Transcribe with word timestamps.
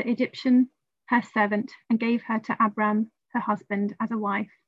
the 0.00 0.10
Egyptian, 0.10 0.70
her 1.08 1.20
servant, 1.20 1.72
and 1.90 2.00
gave 2.00 2.22
her 2.22 2.38
to 2.38 2.56
Abram, 2.58 3.10
her 3.34 3.40
husband, 3.40 3.94
as 4.00 4.10
a 4.10 4.16
wife. 4.16 4.62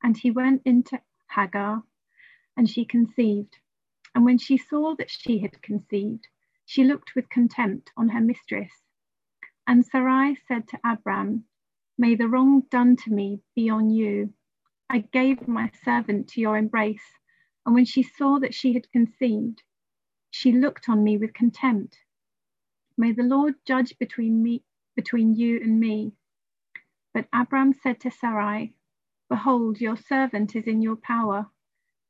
And 0.00 0.16
he 0.16 0.30
went 0.30 0.62
into 0.64 1.00
Hagar, 1.28 1.82
and 2.56 2.70
she 2.70 2.84
conceived. 2.84 3.58
And 4.14 4.24
when 4.24 4.38
she 4.38 4.56
saw 4.56 4.94
that 4.94 5.10
she 5.10 5.40
had 5.40 5.60
conceived, 5.60 6.28
she 6.64 6.84
looked 6.84 7.16
with 7.16 7.28
contempt 7.28 7.90
on 7.96 8.10
her 8.10 8.20
mistress. 8.20 8.70
And 9.66 9.84
Sarai 9.84 10.36
said 10.36 10.68
to 10.68 10.80
Abram, 10.84 11.46
May 11.98 12.14
the 12.14 12.28
wrong 12.28 12.60
done 12.70 12.94
to 12.98 13.10
me 13.10 13.42
be 13.56 13.68
on 13.68 13.90
you. 13.90 14.32
I 14.88 15.00
gave 15.00 15.48
my 15.48 15.72
servant 15.84 16.28
to 16.28 16.40
your 16.40 16.56
embrace, 16.56 17.18
and 17.66 17.74
when 17.74 17.86
she 17.86 18.04
saw 18.04 18.38
that 18.38 18.54
she 18.54 18.72
had 18.74 18.92
conceived, 18.92 19.64
she 20.30 20.52
looked 20.52 20.88
on 20.88 21.02
me 21.02 21.16
with 21.16 21.34
contempt. 21.34 21.98
May 23.00 23.12
the 23.12 23.22
Lord 23.22 23.54
judge 23.64 23.98
between 23.98 24.42
me, 24.42 24.62
between 24.94 25.34
you 25.34 25.56
and 25.56 25.80
me. 25.80 26.12
But 27.14 27.28
Abram 27.32 27.72
said 27.72 27.98
to 28.00 28.10
Sarai, 28.10 28.74
Behold, 29.30 29.80
your 29.80 29.96
servant 29.96 30.54
is 30.54 30.66
in 30.66 30.82
your 30.82 30.96
power. 30.96 31.50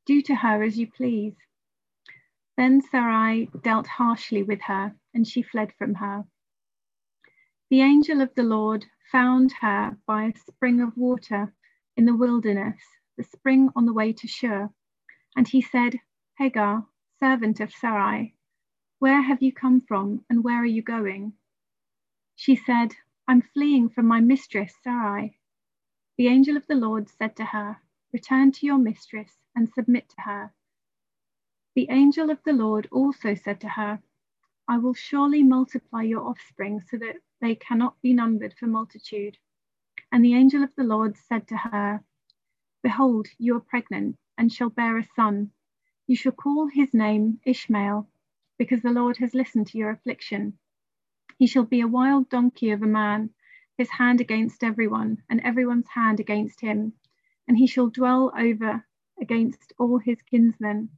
Do 0.05 0.21
to 0.23 0.35
her 0.35 0.61
as 0.63 0.77
you 0.77 0.91
please. 0.91 1.37
Then 2.57 2.81
Sarai 2.81 3.49
dealt 3.63 3.87
harshly 3.87 4.43
with 4.43 4.59
her, 4.63 4.93
and 5.13 5.25
she 5.25 5.41
fled 5.41 5.71
from 5.77 5.93
her. 5.93 6.25
The 7.69 7.79
angel 7.79 8.19
of 8.19 8.35
the 8.35 8.43
Lord 8.43 8.85
found 9.13 9.53
her 9.61 9.97
by 10.05 10.25
a 10.25 10.37
spring 10.39 10.81
of 10.81 10.97
water 10.97 11.53
in 11.95 12.05
the 12.05 12.17
wilderness, 12.17 12.81
the 13.15 13.23
spring 13.23 13.69
on 13.77 13.85
the 13.85 13.93
way 13.93 14.11
to 14.11 14.27
Shur. 14.27 14.69
And 15.37 15.47
he 15.47 15.61
said, 15.61 16.01
Hagar, 16.37 16.85
servant 17.17 17.61
of 17.61 17.71
Sarai, 17.71 18.35
where 19.01 19.23
have 19.23 19.41
you 19.41 19.51
come 19.51 19.81
from 19.81 20.23
and 20.29 20.43
where 20.43 20.61
are 20.61 20.73
you 20.77 20.83
going? 20.83 21.33
She 22.35 22.55
said, 22.55 22.93
I'm 23.27 23.41
fleeing 23.41 23.89
from 23.89 24.05
my 24.05 24.19
mistress, 24.19 24.75
Sarai. 24.83 25.39
The 26.19 26.27
angel 26.27 26.55
of 26.55 26.67
the 26.67 26.75
Lord 26.75 27.09
said 27.09 27.35
to 27.37 27.45
her, 27.45 27.77
Return 28.13 28.51
to 28.51 28.65
your 28.67 28.77
mistress 28.77 29.31
and 29.55 29.67
submit 29.73 30.07
to 30.09 30.21
her. 30.21 30.53
The 31.73 31.87
angel 31.89 32.29
of 32.29 32.43
the 32.45 32.53
Lord 32.53 32.87
also 32.91 33.33
said 33.33 33.59
to 33.61 33.69
her, 33.69 34.03
I 34.67 34.77
will 34.77 34.93
surely 34.93 35.41
multiply 35.41 36.03
your 36.03 36.21
offspring 36.21 36.83
so 36.87 36.97
that 36.97 37.15
they 37.41 37.55
cannot 37.55 37.99
be 38.03 38.13
numbered 38.13 38.53
for 38.53 38.67
multitude. 38.67 39.35
And 40.11 40.23
the 40.23 40.35
angel 40.35 40.61
of 40.61 40.75
the 40.75 40.83
Lord 40.83 41.17
said 41.17 41.47
to 41.47 41.57
her, 41.57 42.03
Behold, 42.83 43.29
you 43.39 43.55
are 43.55 43.61
pregnant 43.61 44.17
and 44.37 44.53
shall 44.53 44.69
bear 44.69 44.99
a 44.99 45.07
son. 45.15 45.49
You 46.05 46.15
shall 46.15 46.33
call 46.33 46.67
his 46.67 46.93
name 46.93 47.39
Ishmael, 47.47 48.07
because 48.61 48.83
the 48.83 48.91
Lord 48.91 49.17
has 49.17 49.33
listened 49.33 49.67
to 49.69 49.79
your 49.79 49.91
affliction. 49.91 50.59
He 51.39 51.47
shall 51.47 51.65
be 51.65 51.81
a 51.81 51.87
wild 51.87 52.29
donkey 52.29 52.71
of 52.71 52.83
a 52.83 52.87
man, 52.87 53.31
his 53.77 53.89
hand 53.89 54.21
against 54.21 54.63
everyone, 54.63 55.23
and 55.29 55.41
everyone's 55.41 55.89
hand 55.89 56.19
against 56.19 56.61
him. 56.61 56.93
And 57.47 57.57
he 57.57 57.67
shall 57.67 57.89
dwell 57.89 58.31
over 58.37 58.85
against 59.19 59.73
all 59.79 59.99
his 59.99 60.21
kinsmen 60.23 60.89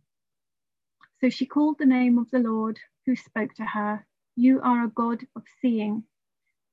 so 1.22 1.30
she 1.30 1.46
called 1.46 1.78
the 1.80 1.86
name 1.86 2.20
of 2.20 2.32
the 2.32 2.40
Lord 2.40 2.80
who 3.06 3.16
spoke 3.16 3.54
to 3.56 3.66
her, 3.66 4.06
You 4.36 4.62
are 4.62 4.84
a 4.84 4.90
God 4.90 5.26
of 5.38 5.44
seeing. 5.62 6.04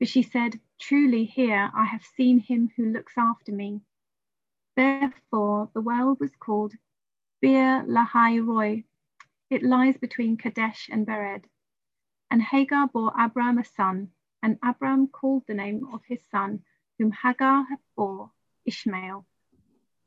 But 0.00 0.08
she 0.08 0.22
said, 0.24 0.60
Truly, 0.80 1.24
here 1.24 1.70
I 1.74 1.84
have 1.84 2.02
seen 2.04 2.40
him 2.40 2.70
who 2.76 2.86
looks 2.92 3.14
after 3.16 3.52
me. 3.52 3.82
Therefore, 4.76 5.70
the 5.74 5.80
well 5.82 6.16
was 6.18 6.34
called 6.36 6.74
Beer 7.40 7.84
Lahai 7.86 8.40
Roi. 8.44 8.84
It 9.50 9.64
lies 9.64 9.96
between 9.98 10.36
Kadesh 10.36 10.88
and 10.92 11.04
Bered. 11.04 11.42
And 12.30 12.40
Hagar 12.40 12.86
bore 12.86 13.12
Abram 13.18 13.58
a 13.58 13.64
son, 13.64 14.10
and 14.40 14.58
Abram 14.62 15.08
called 15.08 15.42
the 15.48 15.54
name 15.54 15.88
of 15.92 16.02
his 16.06 16.20
son, 16.30 16.60
whom 16.98 17.10
Hagar 17.10 17.66
bore, 17.96 18.30
Ishmael. 18.64 19.26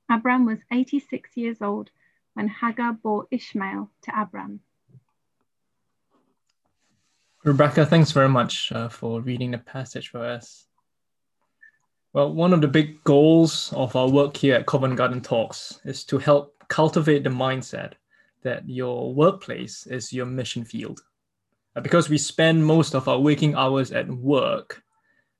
Abram 0.09 0.45
was 0.45 0.59
86 0.71 1.35
years 1.35 1.61
old 1.61 1.89
when 2.35 2.47
Hagar 2.47 2.93
bore 2.93 3.27
Ishmael 3.31 3.91
to 4.03 4.21
Abram. 4.21 4.61
Rebecca, 7.43 7.85
thanks 7.85 8.11
very 8.11 8.29
much 8.29 8.71
uh, 8.71 8.87
for 8.87 9.19
reading 9.19 9.51
the 9.51 9.57
passage 9.57 10.07
for 10.07 10.23
us. 10.25 10.65
Well, 12.13 12.31
one 12.31 12.53
of 12.53 12.61
the 12.61 12.69
big 12.69 13.03
goals 13.03 13.73
of 13.73 13.97
our 13.97 14.09
work 14.09 14.37
here 14.37 14.55
at 14.55 14.67
Covent 14.67 14.95
Garden 14.95 15.19
Talks 15.19 15.81
is 15.83 16.05
to 16.05 16.17
help 16.19 16.55
cultivate 16.69 17.25
the 17.25 17.29
mindset 17.29 17.93
that 18.43 18.67
your 18.67 19.13
workplace 19.13 19.87
is 19.87 20.13
your 20.13 20.25
mission 20.25 20.63
field. 20.63 21.01
Uh, 21.75 21.81
because 21.81 22.09
we 22.09 22.17
spend 22.17 22.65
most 22.65 22.93
of 22.93 23.07
our 23.07 23.19
waking 23.19 23.55
hours 23.55 23.91
at 23.91 24.07
work, 24.07 24.83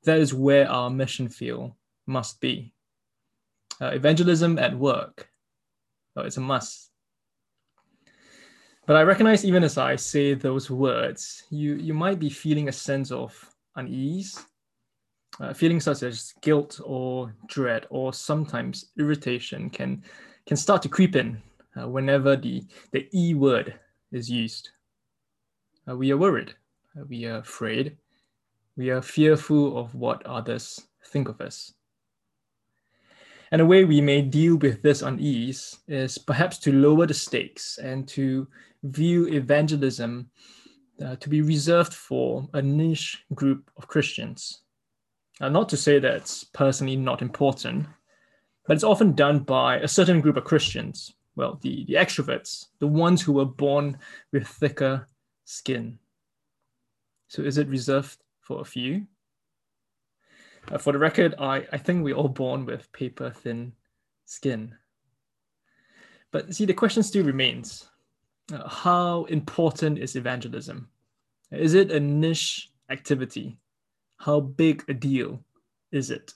that 0.03 0.19
is 0.19 0.33
where 0.33 0.69
our 0.69 0.89
mission 0.89 1.29
field 1.29 1.73
must 2.07 2.41
be. 2.41 2.73
Uh, 3.81 3.87
evangelism 3.87 4.57
at 4.59 4.77
work 4.77 5.29
Oh, 6.15 6.21
it's 6.21 6.37
a 6.37 6.41
must. 6.41 6.91
But 8.85 8.97
I 8.97 9.03
recognize 9.03 9.45
even 9.45 9.63
as 9.63 9.77
I 9.77 9.95
say 9.95 10.33
those 10.33 10.69
words, 10.69 11.43
you, 11.49 11.75
you 11.75 11.93
might 11.93 12.19
be 12.19 12.29
feeling 12.29 12.67
a 12.67 12.73
sense 12.73 13.11
of 13.11 13.33
unease, 13.75 14.45
uh, 15.39 15.53
feelings 15.53 15.85
such 15.85 16.03
as 16.03 16.33
guilt 16.41 16.79
or 16.83 17.33
dread 17.47 17.87
or 17.89 18.13
sometimes 18.13 18.91
irritation 18.99 19.69
can, 19.69 20.03
can 20.45 20.57
start 20.57 20.81
to 20.83 20.89
creep 20.89 21.15
in 21.15 21.41
uh, 21.79 21.87
whenever 21.87 22.35
the, 22.35 22.63
the 22.91 23.07
E 23.13 23.33
word 23.33 23.79
is 24.11 24.29
used. 24.29 24.69
Uh, 25.89 25.95
we 25.95 26.11
are 26.11 26.17
worried, 26.17 26.53
uh, 26.97 27.03
we 27.07 27.25
are 27.25 27.37
afraid, 27.37 27.97
we 28.77 28.89
are 28.89 29.01
fearful 29.01 29.77
of 29.77 29.93
what 29.95 30.25
others 30.25 30.79
think 31.07 31.27
of 31.27 31.41
us. 31.41 31.73
And 33.51 33.61
a 33.61 33.65
way 33.65 33.85
we 33.85 34.01
may 34.01 34.21
deal 34.21 34.55
with 34.55 34.81
this 34.81 35.01
unease 35.01 35.77
is 35.87 36.17
perhaps 36.17 36.57
to 36.59 36.71
lower 36.71 37.05
the 37.05 37.13
stakes 37.13 37.77
and 37.77 38.07
to 38.09 38.47
view 38.83 39.27
evangelism 39.27 40.29
uh, 41.03 41.15
to 41.17 41.29
be 41.29 41.41
reserved 41.41 41.93
for 41.93 42.47
a 42.53 42.61
niche 42.61 43.23
group 43.33 43.69
of 43.77 43.87
Christians. 43.87 44.61
Not 45.41 45.67
to 45.69 45.77
say 45.77 45.99
that 45.99 46.15
it's 46.15 46.43
personally 46.43 46.95
not 46.95 47.21
important, 47.21 47.87
but 48.65 48.75
it's 48.75 48.83
often 48.83 49.13
done 49.13 49.39
by 49.39 49.77
a 49.77 49.87
certain 49.87 50.21
group 50.21 50.37
of 50.37 50.45
Christians. 50.45 51.13
Well, 51.35 51.59
the, 51.61 51.85
the 51.85 51.95
extroverts, 51.95 52.67
the 52.79 52.87
ones 52.87 53.21
who 53.21 53.33
were 53.33 53.45
born 53.45 53.97
with 54.31 54.47
thicker 54.47 55.07
skin. 55.45 55.97
So 57.27 57.41
is 57.41 57.57
it 57.57 57.67
reserved 57.67 58.17
for 58.41 58.61
a 58.61 58.65
few? 58.65 59.07
Uh, 60.71 60.77
for 60.77 60.93
the 60.93 60.99
record, 60.99 61.35
I, 61.39 61.65
I 61.71 61.77
think 61.77 62.03
we're 62.03 62.15
all 62.15 62.29
born 62.29 62.65
with 62.65 62.91
paper 62.93 63.31
thin 63.31 63.73
skin. 64.25 64.75
But 66.31 66.53
see, 66.53 66.65
the 66.65 66.73
question 66.73 67.03
still 67.03 67.25
remains 67.25 67.89
uh, 68.51 68.67
how 68.67 69.25
important 69.25 69.99
is 69.99 70.15
evangelism? 70.15 70.89
Is 71.51 71.73
it 71.73 71.91
a 71.91 71.99
niche 71.99 72.71
activity? 72.89 73.57
How 74.17 74.39
big 74.39 74.83
a 74.87 74.93
deal 74.93 75.43
is 75.91 76.11
it? 76.11 76.33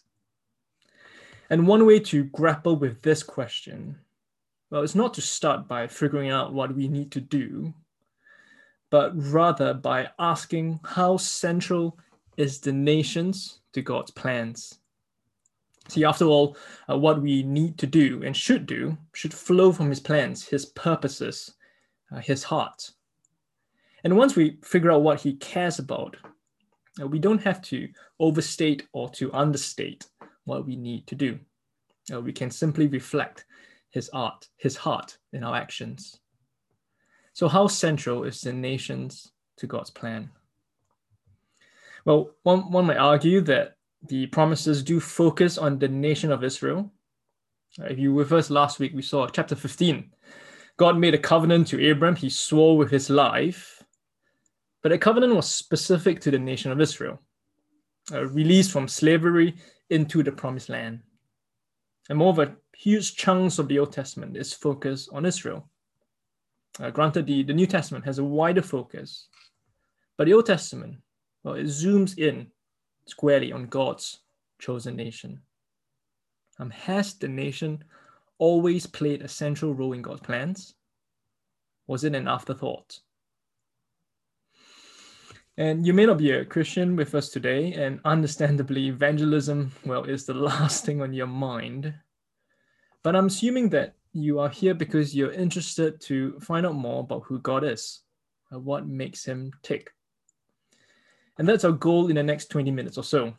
And 1.49 1.67
one 1.67 1.85
way 1.85 1.99
to 1.99 2.25
grapple 2.25 2.75
with 2.75 3.01
this 3.01 3.23
question, 3.23 3.97
well, 4.69 4.83
it's 4.83 4.95
not 4.95 5.13
to 5.13 5.21
start 5.21 5.67
by 5.67 5.87
figuring 5.87 6.29
out 6.29 6.53
what 6.53 6.75
we 6.75 6.87
need 6.87 7.11
to 7.11 7.21
do, 7.21 7.73
but 8.89 9.11
rather 9.15 9.73
by 9.73 10.09
asking 10.19 10.79
how 10.83 11.17
central 11.17 11.97
is 12.37 12.59
the 12.59 12.71
nations 12.71 13.61
to 13.73 13.81
God's 13.81 14.11
plans. 14.11 14.79
See, 15.89 16.03
after 16.03 16.25
all, 16.25 16.57
uh, 16.89 16.97
what 16.97 17.21
we 17.21 17.43
need 17.43 17.77
to 17.77 17.87
do 17.87 18.21
and 18.23 18.35
should 18.35 18.65
do 18.65 18.97
should 19.13 19.33
flow 19.33 19.71
from 19.71 19.89
His 19.89 20.01
plans, 20.01 20.45
His 20.45 20.65
purposes, 20.65 21.53
uh, 22.11 22.19
His 22.19 22.43
heart. 22.43 22.91
And 24.03 24.17
once 24.17 24.35
we 24.35 24.57
figure 24.63 24.91
out 24.91 25.03
what 25.03 25.21
He 25.21 25.35
cares 25.35 25.79
about, 25.79 26.17
uh, 27.01 27.07
we 27.07 27.19
don't 27.19 27.41
have 27.43 27.61
to 27.63 27.87
overstate 28.19 28.85
or 28.91 29.09
to 29.11 29.31
understate 29.33 30.05
what 30.43 30.65
we 30.65 30.75
need 30.75 31.07
to 31.07 31.15
do. 31.15 31.39
Uh, 32.11 32.21
we 32.21 32.33
can 32.33 32.51
simply 32.51 32.87
reflect 32.87 33.45
His 33.97 34.09
art, 34.13 34.47
His 34.57 34.75
heart 34.77 35.17
in 35.33 35.43
our 35.43 35.55
actions. 35.55 36.19
So, 37.33 37.47
how 37.47 37.65
central 37.65 38.25
is 38.25 38.41
the 38.41 38.53
nations 38.53 39.31
to 39.57 39.65
God's 39.65 39.89
plan? 39.89 40.29
Well, 42.05 42.29
one, 42.43 42.71
one 42.71 42.85
might 42.85 42.97
argue 42.97 43.41
that 43.41 43.77
the 44.07 44.27
promises 44.27 44.83
do 44.83 44.99
focus 44.99 45.57
on 45.57 45.79
the 45.79 45.87
nation 45.87 46.31
of 46.31 46.43
Israel. 46.43 46.91
If 47.79 47.97
you 47.97 48.13
were 48.13 48.21
with 48.21 48.33
us 48.33 48.51
last 48.51 48.77
week, 48.77 48.93
we 48.93 49.01
saw 49.01 49.27
chapter 49.27 49.55
15. 49.55 50.11
God 50.77 50.99
made 50.99 51.15
a 51.15 51.29
covenant 51.33 51.65
to 51.69 51.89
Abram, 51.89 52.15
he 52.15 52.29
swore 52.29 52.77
with 52.77 52.91
his 52.91 53.09
life, 53.09 53.83
but 54.83 54.89
the 54.89 54.99
covenant 54.99 55.33
was 55.33 55.49
specific 55.49 56.21
to 56.21 56.29
the 56.29 56.37
nation 56.37 56.71
of 56.71 56.79
Israel, 56.79 57.19
uh, 58.13 58.27
released 58.27 58.71
from 58.71 58.87
slavery 58.87 59.55
into 59.89 60.21
the 60.21 60.31
promised 60.31 60.69
land. 60.69 60.99
And 62.09 62.19
moreover, 62.19 62.57
huge 62.77 63.15
chunks 63.15 63.57
of 63.57 63.67
the 63.67 63.79
Old 63.79 63.91
Testament 63.91 64.37
is 64.37 64.53
focused 64.53 65.09
on 65.11 65.25
Israel. 65.25 65.67
Uh, 66.79 66.91
granted, 66.91 67.25
the, 67.25 67.41
the 67.41 67.53
New 67.53 67.65
Testament 67.65 68.05
has 68.05 68.19
a 68.19 68.23
wider 68.23 68.61
focus, 68.61 69.27
but 70.15 70.25
the 70.25 70.33
Old 70.33 70.45
Testament, 70.45 70.97
well, 71.43 71.55
it 71.55 71.65
zooms 71.65 72.19
in 72.19 72.47
squarely 73.07 73.51
on 73.51 73.65
God's 73.65 74.19
chosen 74.59 74.95
nation. 74.95 75.41
Um, 76.59 76.69
has 76.69 77.15
the 77.15 77.27
nation 77.27 77.83
always 78.37 78.85
played 78.85 79.23
a 79.23 79.27
central 79.27 79.73
role 79.73 79.93
in 79.93 80.03
God's 80.03 80.21
plans? 80.21 80.75
Was 81.87 82.03
it 82.03 82.13
an 82.13 82.27
afterthought? 82.27 82.99
And 85.57 85.87
you 85.87 85.93
may 85.93 86.05
not 86.05 86.19
be 86.19 86.29
a 86.29 86.45
Christian 86.45 86.95
with 86.95 87.15
us 87.15 87.29
today, 87.29 87.73
and 87.73 87.99
understandably, 88.05 88.87
evangelism, 88.89 89.71
well, 89.83 90.03
is 90.03 90.25
the 90.25 90.33
last 90.51 90.85
thing 90.85 91.01
on 91.01 91.11
your 91.13 91.25
mind. 91.25 91.95
But 93.07 93.15
I'm 93.15 93.27
assuming 93.27 93.69
that 93.69 93.95
you 94.11 94.37
are 94.41 94.49
here 94.49 94.73
because 94.73 95.15
you're 95.15 95.31
interested 95.31 96.01
to 96.01 96.37
find 96.41 96.65
out 96.65 96.75
more 96.75 96.99
about 96.99 97.23
who 97.23 97.39
God 97.39 97.63
is, 97.63 98.01
what 98.51 98.85
makes 98.85 99.23
him 99.23 99.53
tick. 99.63 99.91
And 101.37 101.47
that's 101.47 101.63
our 101.63 101.71
goal 101.71 102.09
in 102.09 102.17
the 102.17 102.23
next 102.23 102.47
20 102.51 102.69
minutes 102.69 102.97
or 102.97 103.05
so 103.05 103.33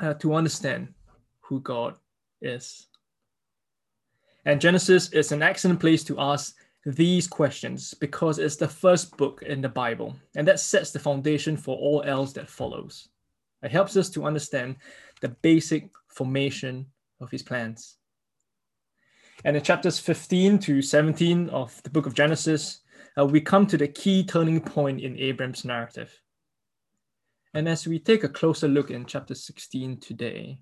uh, 0.00 0.14
to 0.14 0.32
understand 0.32 0.94
who 1.40 1.60
God 1.60 1.96
is. 2.40 2.86
And 4.46 4.58
Genesis 4.58 5.12
is 5.12 5.32
an 5.32 5.42
excellent 5.42 5.78
place 5.78 6.02
to 6.04 6.18
ask 6.18 6.56
these 6.86 7.26
questions 7.26 7.92
because 7.92 8.38
it's 8.38 8.56
the 8.56 8.68
first 8.68 9.14
book 9.18 9.42
in 9.42 9.60
the 9.60 9.68
Bible, 9.68 10.16
and 10.34 10.48
that 10.48 10.60
sets 10.60 10.92
the 10.92 10.98
foundation 10.98 11.58
for 11.58 11.76
all 11.76 12.02
else 12.06 12.32
that 12.32 12.48
follows. 12.48 13.08
It 13.62 13.70
helps 13.70 13.98
us 13.98 14.08
to 14.08 14.24
understand 14.24 14.76
the 15.20 15.28
basic 15.28 15.90
formation 16.08 16.86
of 17.20 17.30
his 17.30 17.42
plans. 17.42 17.98
And 19.44 19.56
in 19.56 19.62
chapters 19.62 19.98
15 19.98 20.58
to 20.60 20.82
17 20.82 21.48
of 21.50 21.82
the 21.82 21.90
book 21.90 22.06
of 22.06 22.14
Genesis, 22.14 22.80
uh, 23.18 23.26
we 23.26 23.40
come 23.40 23.66
to 23.66 23.76
the 23.76 23.88
key 23.88 24.24
turning 24.24 24.60
point 24.60 25.00
in 25.00 25.18
Abram's 25.18 25.64
narrative. 25.64 26.12
And 27.54 27.68
as 27.68 27.86
we 27.86 27.98
take 27.98 28.24
a 28.24 28.28
closer 28.28 28.68
look 28.68 28.90
in 28.90 29.04
chapter 29.04 29.34
16 29.34 29.98
today, 29.98 30.58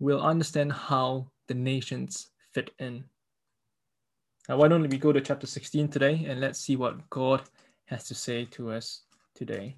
we'll 0.00 0.20
understand 0.20 0.72
how 0.72 1.30
the 1.46 1.54
nations 1.54 2.30
fit 2.52 2.70
in. 2.78 3.04
Now, 4.48 4.56
why 4.56 4.68
don't 4.68 4.88
we 4.88 4.98
go 4.98 5.12
to 5.12 5.20
chapter 5.20 5.46
16 5.46 5.88
today 5.88 6.24
and 6.28 6.40
let's 6.40 6.58
see 6.58 6.74
what 6.74 7.08
God 7.10 7.42
has 7.86 8.04
to 8.08 8.14
say 8.14 8.46
to 8.46 8.72
us 8.72 9.02
today. 9.34 9.76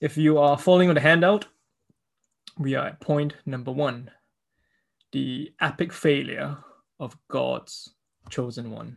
If 0.00 0.16
you 0.16 0.38
are 0.38 0.58
following 0.58 0.88
on 0.88 0.94
the 0.96 1.00
handout, 1.00 1.46
we 2.58 2.74
are 2.74 2.86
at 2.86 3.00
point 3.00 3.34
number 3.46 3.70
one 3.70 4.10
the 5.12 5.52
epic 5.60 5.92
failure 5.92 6.56
of 7.00 7.16
God's 7.28 7.94
chosen 8.30 8.70
one. 8.70 8.96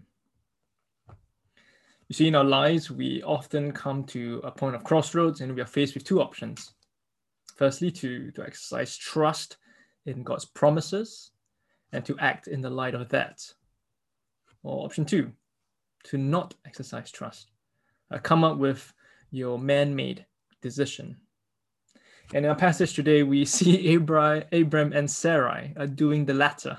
You 2.07 2.13
see, 2.13 2.27
in 2.27 2.35
our 2.35 2.43
lives, 2.43 2.91
we 2.91 3.23
often 3.23 3.71
come 3.71 4.03
to 4.05 4.41
a 4.43 4.51
point 4.51 4.75
of 4.75 4.83
crossroads 4.83 5.39
and 5.39 5.55
we 5.55 5.61
are 5.61 5.65
faced 5.65 5.93
with 5.93 6.03
two 6.03 6.21
options. 6.21 6.73
Firstly, 7.55 7.91
to, 7.91 8.31
to 8.31 8.43
exercise 8.43 8.97
trust 8.97 9.57
in 10.05 10.23
God's 10.23 10.45
promises 10.45 11.31
and 11.93 12.03
to 12.05 12.17
act 12.19 12.47
in 12.47 12.59
the 12.59 12.69
light 12.69 12.95
of 12.95 13.07
that. 13.09 13.41
Or 14.63 14.85
option 14.85 15.05
two, 15.05 15.31
to 16.05 16.17
not 16.17 16.53
exercise 16.65 17.11
trust, 17.11 17.51
uh, 18.11 18.17
come 18.17 18.43
up 18.43 18.57
with 18.57 18.93
your 19.29 19.57
man 19.57 19.95
made 19.95 20.25
decision. 20.61 21.15
And 22.33 22.45
in 22.45 22.49
our 22.49 22.55
passage 22.55 22.93
today, 22.93 23.23
we 23.23 23.45
see 23.57 23.93
Abram, 23.93 24.43
Abram 24.51 24.93
and 24.93 25.09
Sarai 25.09 25.73
are 25.77 25.87
doing 25.87 26.25
the 26.25 26.33
latter, 26.33 26.77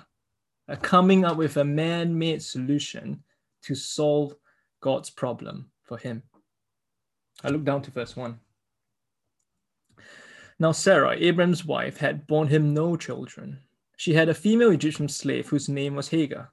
uh, 0.69 0.77
coming 0.77 1.25
up 1.25 1.37
with 1.37 1.57
a 1.57 1.65
man 1.65 2.19
made 2.19 2.43
solution 2.43 3.23
to 3.65 3.75
solve 3.75 4.35
God's 4.81 5.11
problem 5.11 5.71
for 5.83 5.99
him. 5.99 6.23
I 7.45 7.49
look 7.49 7.65
down 7.65 7.83
to 7.83 7.91
verse 7.91 8.17
1. 8.17 8.39
Now, 10.59 10.73
Sarah, 10.73 11.17
Abram's 11.19 11.65
wife, 11.65 11.97
had 11.97 12.27
borne 12.27 12.49
him 12.49 12.73
no 12.73 12.97
children. 12.97 13.59
She 13.97 14.15
had 14.15 14.29
a 14.29 14.35
female 14.35 14.71
Egyptian 14.71 15.09
slave 15.09 15.49
whose 15.49 15.69
name 15.69 15.97
was 15.97 16.09
Hagar. 16.09 16.53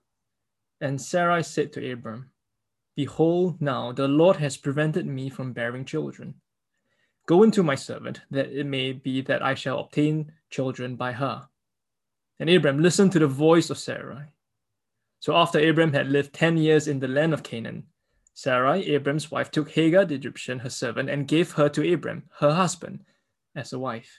And 0.81 1.00
Sarai 1.00 1.44
said 1.44 1.74
to 1.74 1.92
Abram, 1.92 2.31
Behold, 2.96 3.62
now 3.62 3.92
the 3.92 4.07
Lord 4.07 4.38
has 4.38 4.57
prevented 4.57 5.06
me 5.06 5.30
from 5.30 5.54
bearing 5.54 5.86
children. 5.86 6.36
Go 7.29 7.43
into 7.43 7.61
my 7.61 7.75
servant, 7.75 8.21
that 8.31 8.47
it 8.47 8.65
may 8.65 8.91
be 8.91 9.21
that 9.21 9.43
I 9.43 9.53
shall 9.53 9.77
obtain 9.81 10.31
children 10.49 10.95
by 10.95 11.11
her. 11.11 11.47
And 12.39 12.49
Abram 12.49 12.79
listened 12.79 13.11
to 13.11 13.19
the 13.19 13.27
voice 13.27 13.69
of 13.69 13.77
Sarai. 13.77 14.33
So 15.19 15.35
after 15.35 15.59
Abram 15.59 15.93
had 15.93 16.07
lived 16.07 16.33
ten 16.33 16.57
years 16.57 16.87
in 16.87 16.99
the 16.99 17.07
land 17.07 17.35
of 17.35 17.43
Canaan, 17.43 17.83
Sarai, 18.33 18.83
Abram's 18.95 19.29
wife, 19.29 19.51
took 19.51 19.69
Hagar 19.69 20.05
the 20.05 20.15
Egyptian, 20.15 20.57
her 20.57 20.71
servant, 20.71 21.07
and 21.07 21.27
gave 21.27 21.51
her 21.51 21.69
to 21.69 21.93
Abram, 21.93 22.23
her 22.39 22.51
husband, 22.51 23.05
as 23.55 23.73
a 23.73 23.77
wife. 23.77 24.11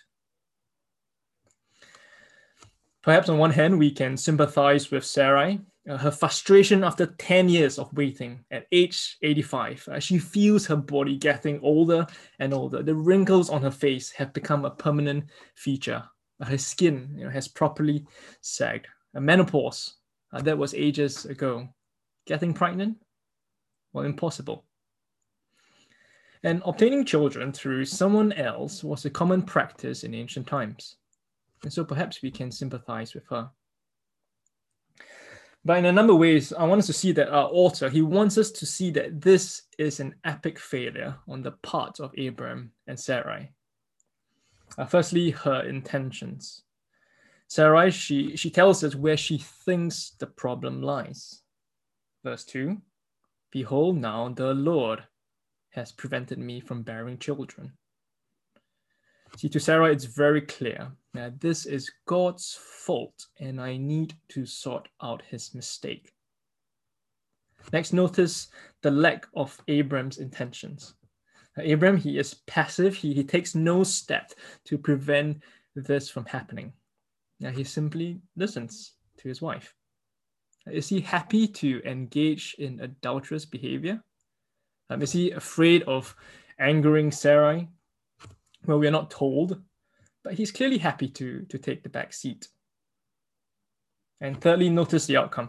Perhaps 3.02 3.28
on 3.28 3.38
one 3.38 3.50
hand, 3.50 3.76
we 3.76 3.90
can 3.90 4.16
sympathize 4.16 4.92
with 4.92 5.04
Sarai 5.04 5.58
uh, 5.88 5.96
her 5.96 6.10
frustration 6.10 6.84
after 6.84 7.06
10 7.06 7.48
years 7.48 7.78
of 7.78 7.92
waiting 7.94 8.44
at 8.50 8.66
age 8.72 9.16
85. 9.22 9.88
Uh, 9.88 9.98
she 9.98 10.18
feels 10.18 10.66
her 10.66 10.76
body 10.76 11.16
getting 11.16 11.58
older 11.62 12.06
and 12.38 12.52
older. 12.52 12.82
The 12.82 12.94
wrinkles 12.94 13.50
on 13.50 13.62
her 13.62 13.70
face 13.70 14.10
have 14.12 14.32
become 14.32 14.64
a 14.64 14.70
permanent 14.70 15.24
feature. 15.54 16.02
Uh, 16.40 16.46
her 16.46 16.58
skin 16.58 17.14
you 17.16 17.24
know, 17.24 17.30
has 17.30 17.48
properly 17.48 18.06
sagged. 18.40 18.86
A 19.14 19.20
menopause, 19.20 19.96
uh, 20.32 20.42
that 20.42 20.58
was 20.58 20.74
ages 20.74 21.24
ago. 21.24 21.68
Getting 22.26 22.52
pregnant? 22.52 22.98
Well, 23.92 24.04
impossible. 24.04 24.66
And 26.42 26.62
obtaining 26.64 27.04
children 27.04 27.52
through 27.52 27.84
someone 27.84 28.32
else 28.32 28.84
was 28.84 29.04
a 29.04 29.10
common 29.10 29.42
practice 29.42 30.04
in 30.04 30.14
ancient 30.14 30.46
times. 30.46 30.96
And 31.62 31.72
so 31.72 31.84
perhaps 31.84 32.22
we 32.22 32.30
can 32.30 32.50
sympathize 32.50 33.14
with 33.14 33.26
her. 33.28 33.50
But 35.64 35.78
in 35.78 35.84
a 35.84 35.92
number 35.92 36.14
of 36.14 36.18
ways, 36.18 36.52
I 36.52 36.64
want 36.64 36.78
us 36.78 36.86
to 36.86 36.92
see 36.92 37.12
that 37.12 37.28
our 37.28 37.48
author, 37.52 37.90
he 37.90 38.00
wants 38.00 38.38
us 38.38 38.50
to 38.52 38.66
see 38.66 38.90
that 38.92 39.20
this 39.20 39.62
is 39.78 40.00
an 40.00 40.14
epic 40.24 40.58
failure 40.58 41.16
on 41.28 41.42
the 41.42 41.52
part 41.52 42.00
of 42.00 42.14
Abram 42.18 42.72
and 42.86 42.98
Sarai. 42.98 43.52
Uh, 44.78 44.86
firstly, 44.86 45.30
her 45.30 45.62
intentions. 45.62 46.62
Sarai, 47.48 47.90
she, 47.90 48.36
she 48.36 48.48
tells 48.48 48.82
us 48.84 48.94
where 48.94 49.16
she 49.16 49.36
thinks 49.36 50.12
the 50.18 50.26
problem 50.26 50.82
lies. 50.82 51.42
Verse 52.24 52.44
2 52.44 52.80
Behold, 53.50 53.96
now 53.96 54.28
the 54.28 54.54
Lord 54.54 55.02
has 55.70 55.92
prevented 55.92 56.38
me 56.38 56.60
from 56.60 56.82
bearing 56.82 57.18
children. 57.18 57.72
See, 59.36 59.48
to 59.48 59.60
Sarah, 59.60 59.90
it's 59.90 60.04
very 60.04 60.40
clear 60.40 60.92
that 61.14 61.40
this 61.40 61.66
is 61.66 61.90
God's 62.06 62.58
fault 62.60 63.26
and 63.38 63.60
I 63.60 63.76
need 63.76 64.14
to 64.30 64.46
sort 64.46 64.88
out 65.02 65.22
his 65.28 65.54
mistake. 65.54 66.12
Next, 67.72 67.92
notice 67.92 68.48
the 68.82 68.90
lack 68.90 69.26
of 69.34 69.60
Abram's 69.68 70.18
intentions. 70.18 70.94
Now, 71.56 71.64
Abram, 71.64 71.96
he 71.96 72.18
is 72.18 72.34
passive, 72.46 72.94
he, 72.94 73.12
he 73.12 73.24
takes 73.24 73.54
no 73.54 73.84
step 73.84 74.32
to 74.64 74.78
prevent 74.78 75.42
this 75.74 76.08
from 76.08 76.24
happening. 76.24 76.72
Now, 77.38 77.50
he 77.50 77.64
simply 77.64 78.20
listens 78.36 78.94
to 79.18 79.28
his 79.28 79.42
wife. 79.42 79.74
Is 80.70 80.88
he 80.88 81.00
happy 81.00 81.48
to 81.48 81.82
engage 81.84 82.54
in 82.58 82.80
adulterous 82.80 83.44
behavior? 83.44 84.02
Um, 84.88 85.02
is 85.02 85.12
he 85.12 85.32
afraid 85.32 85.82
of 85.84 86.14
angering 86.58 87.10
Sarai 87.10 87.68
well, 88.66 88.78
we 88.78 88.86
are 88.86 88.92
not 88.92 89.10
told, 89.10 89.60
but 90.22 90.34
he's 90.34 90.52
clearly 90.52 90.78
happy 90.78 91.08
to, 91.08 91.42
to 91.48 91.58
take 91.58 91.82
the 91.82 91.88
back 91.88 92.12
seat. 92.12 92.48
And 94.20 94.40
thirdly, 94.40 94.68
notice 94.68 95.06
the 95.06 95.16
outcome. 95.16 95.48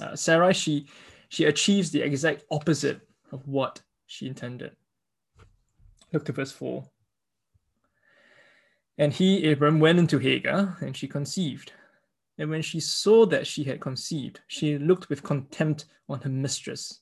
Uh, 0.00 0.14
Sarah, 0.16 0.52
she, 0.52 0.88
she 1.28 1.44
achieves 1.44 1.90
the 1.90 2.02
exact 2.02 2.44
opposite 2.50 3.00
of 3.30 3.46
what 3.48 3.80
she 4.06 4.26
intended. 4.26 4.76
Look 6.12 6.26
to 6.26 6.32
verse 6.32 6.52
4. 6.52 6.84
And 8.98 9.12
he, 9.12 9.50
Abram, 9.50 9.80
went 9.80 9.98
into 9.98 10.18
Hagar, 10.18 10.76
and 10.80 10.96
she 10.96 11.08
conceived. 11.08 11.72
And 12.38 12.50
when 12.50 12.62
she 12.62 12.80
saw 12.80 13.24
that 13.26 13.46
she 13.46 13.64
had 13.64 13.80
conceived, 13.80 14.40
she 14.46 14.78
looked 14.78 15.08
with 15.08 15.22
contempt 15.22 15.86
on 16.08 16.20
her 16.20 16.30
mistress. 16.30 17.00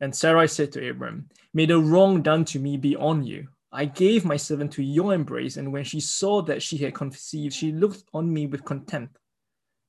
And 0.00 0.14
Sarai 0.14 0.48
said 0.48 0.72
to 0.72 0.88
Abram, 0.88 1.28
May 1.54 1.66
the 1.66 1.78
wrong 1.78 2.22
done 2.22 2.44
to 2.46 2.58
me 2.58 2.76
be 2.76 2.96
on 2.96 3.24
you. 3.24 3.48
I 3.72 3.86
gave 3.86 4.24
my 4.26 4.36
servant 4.36 4.72
to 4.72 4.82
your 4.82 5.14
embrace, 5.14 5.56
and 5.56 5.72
when 5.72 5.84
she 5.84 5.98
saw 5.98 6.42
that 6.42 6.62
she 6.62 6.76
had 6.76 6.94
conceived, 6.94 7.54
she 7.54 7.72
looked 7.72 8.04
on 8.12 8.30
me 8.30 8.46
with 8.46 8.66
contempt. 8.66 9.16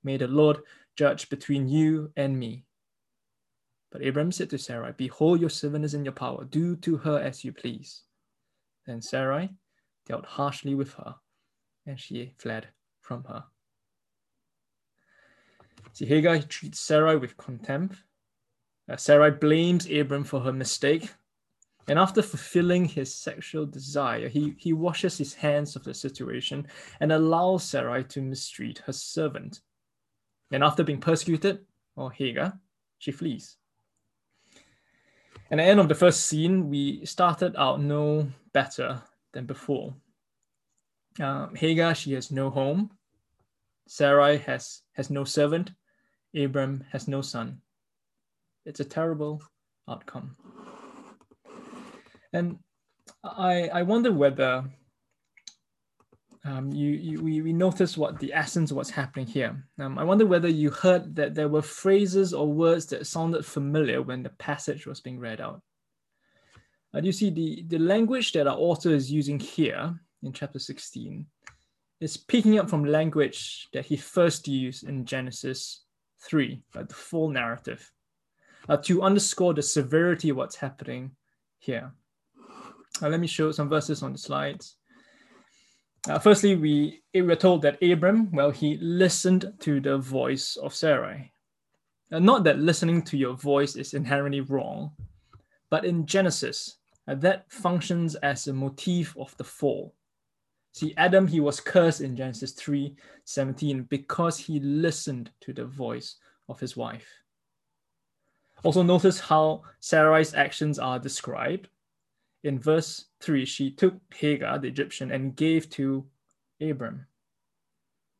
May 0.03 0.15
the 0.15 0.27
Lord 0.27 0.59
judge 0.95 1.29
between 1.29 1.67
you 1.67 2.11
and 2.15 2.39
me. 2.39 2.63
But 3.91 4.05
Abram 4.05 4.31
said 4.31 4.49
to 4.51 4.57
Sarai, 4.57 4.93
Behold, 4.95 5.41
your 5.41 5.49
servant 5.49 5.83
is 5.83 5.93
in 5.93 6.05
your 6.05 6.13
power. 6.13 6.45
Do 6.45 6.77
to 6.77 6.97
her 6.97 7.19
as 7.19 7.43
you 7.43 7.51
please. 7.51 8.03
Then 8.87 9.01
Sarai 9.01 9.49
dealt 10.07 10.25
harshly 10.25 10.75
with 10.75 10.93
her, 10.93 11.15
and 11.85 11.99
she 11.99 12.33
fled 12.37 12.67
from 13.01 13.25
her. 13.25 13.43
See, 15.91 16.05
Hagar 16.05 16.39
treats 16.39 16.79
Sarai 16.79 17.17
with 17.17 17.37
contempt. 17.37 17.97
Uh, 18.89 18.95
Sarai 18.95 19.31
blames 19.31 19.89
Abram 19.91 20.23
for 20.23 20.39
her 20.39 20.53
mistake 20.53 21.09
and 21.87 21.99
after 21.99 22.21
fulfilling 22.21 22.85
his 22.85 23.13
sexual 23.13 23.65
desire, 23.65 24.29
he, 24.29 24.55
he 24.57 24.73
washes 24.73 25.17
his 25.17 25.33
hands 25.33 25.75
of 25.75 25.83
the 25.83 25.93
situation 25.93 26.67
and 26.99 27.11
allows 27.11 27.63
Sarai 27.63 28.03
to 28.05 28.21
mistreat 28.21 28.79
her 28.85 28.93
servant. 28.93 29.61
And 30.51 30.63
after 30.63 30.83
being 30.83 31.01
persecuted, 31.01 31.65
or 31.95 32.11
Hagar, 32.11 32.59
she 32.99 33.11
flees. 33.11 33.57
At 35.51 35.57
the 35.57 35.63
end 35.63 35.79
of 35.79 35.89
the 35.89 35.95
first 35.95 36.25
scene, 36.25 36.69
we 36.69 37.05
started 37.05 37.55
out 37.57 37.81
no 37.81 38.27
better 38.53 39.01
than 39.33 39.45
before. 39.45 39.93
Uh, 41.19 41.47
Hagar, 41.55 41.93
she 41.93 42.13
has 42.13 42.31
no 42.31 42.49
home. 42.49 42.91
Sarai 43.87 44.37
has, 44.37 44.81
has 44.93 45.09
no 45.09 45.23
servant. 45.23 45.71
Abram 46.35 46.83
has 46.91 47.07
no 47.07 47.21
son. 47.21 47.61
It's 48.65 48.79
a 48.79 48.85
terrible 48.85 49.43
outcome. 49.87 50.35
And 52.33 52.57
I, 53.23 53.69
I 53.69 53.83
wonder 53.83 54.11
whether 54.11 54.65
um, 56.45 56.71
you, 56.73 56.91
you, 56.91 57.23
we, 57.23 57.41
we 57.41 57.53
notice 57.53 57.97
what 57.97 58.19
the 58.19 58.33
essence 58.33 58.71
of 58.71 58.77
what's 58.77 58.89
happening 58.89 59.27
here. 59.27 59.63
Um, 59.79 59.97
I 59.97 60.03
wonder 60.03 60.25
whether 60.25 60.49
you 60.49 60.71
heard 60.71 61.15
that 61.15 61.35
there 61.35 61.47
were 61.47 61.61
phrases 61.61 62.33
or 62.33 62.51
words 62.51 62.87
that 62.87 63.07
sounded 63.07 63.45
familiar 63.45 64.01
when 64.01 64.23
the 64.23 64.29
passage 64.29 64.85
was 64.85 64.99
being 64.99 65.19
read 65.19 65.39
out. 65.39 65.61
Uh, 66.93 66.99
you 67.01 67.11
see 67.11 67.29
the, 67.29 67.63
the 67.67 67.79
language 67.79 68.33
that 68.33 68.47
our 68.47 68.57
author 68.57 68.89
is 68.89 69.11
using 69.11 69.39
here 69.39 69.97
in 70.21 70.33
chapter 70.33 70.59
16 70.59 71.25
is 72.01 72.17
picking 72.17 72.59
up 72.59 72.69
from 72.69 72.83
language 72.83 73.69
that 73.71 73.85
he 73.85 73.95
first 73.95 74.47
used 74.47 74.83
in 74.87 75.05
Genesis 75.05 75.85
3, 76.27 76.61
uh, 76.75 76.83
the 76.83 76.93
full 76.93 77.29
narrative, 77.29 77.89
uh, 78.67 78.77
to 78.77 79.01
underscore 79.01 79.53
the 79.53 79.61
severity 79.61 80.29
of 80.29 80.37
what's 80.37 80.57
happening 80.57 81.11
here. 81.59 81.93
Uh, 83.01 83.09
let 83.09 83.19
me 83.19 83.27
show 83.27 83.51
some 83.51 83.69
verses 83.69 84.03
on 84.03 84.11
the 84.11 84.17
slides. 84.17 84.75
Uh, 86.07 86.19
firstly, 86.19 86.55
we, 86.55 87.01
we 87.13 87.21
are 87.21 87.35
told 87.35 87.61
that 87.61 87.81
Abram, 87.81 88.29
well, 88.31 88.51
he 88.51 88.77
listened 88.77 89.53
to 89.59 89.79
the 89.79 89.97
voice 89.97 90.57
of 90.57 90.75
Sarai. 90.75 91.31
Uh, 92.11 92.19
not 92.19 92.43
that 92.43 92.59
listening 92.59 93.01
to 93.03 93.17
your 93.17 93.33
voice 93.33 93.75
is 93.75 93.93
inherently 93.93 94.41
wrong, 94.41 94.91
but 95.69 95.85
in 95.85 96.05
Genesis, 96.05 96.77
uh, 97.07 97.15
that 97.15 97.51
functions 97.51 98.15
as 98.15 98.47
a 98.47 98.53
motif 98.53 99.15
of 99.17 99.35
the 99.37 99.43
fall. 99.43 99.95
See, 100.73 100.93
Adam, 100.97 101.27
he 101.27 101.39
was 101.39 101.59
cursed 101.59 102.01
in 102.01 102.15
Genesis 102.15 102.51
3 102.51 102.95
17 103.25 103.83
because 103.83 104.37
he 104.37 104.59
listened 104.59 105.31
to 105.41 105.53
the 105.53 105.65
voice 105.65 106.17
of 106.49 106.59
his 106.59 106.75
wife. 106.75 107.07
Also, 108.63 108.81
notice 108.81 109.19
how 109.19 109.61
Sarai's 109.79 110.33
actions 110.33 110.79
are 110.79 110.99
described 110.99 111.69
in 112.43 112.59
verse 112.59 113.05
3, 113.21 113.45
she 113.45 113.71
took 113.71 113.95
Hagar, 114.13 114.59
the 114.59 114.67
Egyptian, 114.67 115.11
and 115.11 115.35
gave 115.35 115.69
to 115.71 116.05
Abram. 116.61 117.05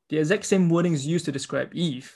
The 0.09 0.17
exact 0.19 0.45
same 0.45 0.69
wording 0.69 0.93
is 0.93 1.05
used 1.05 1.25
to 1.25 1.31
describe 1.31 1.73
Eve. 1.73 2.13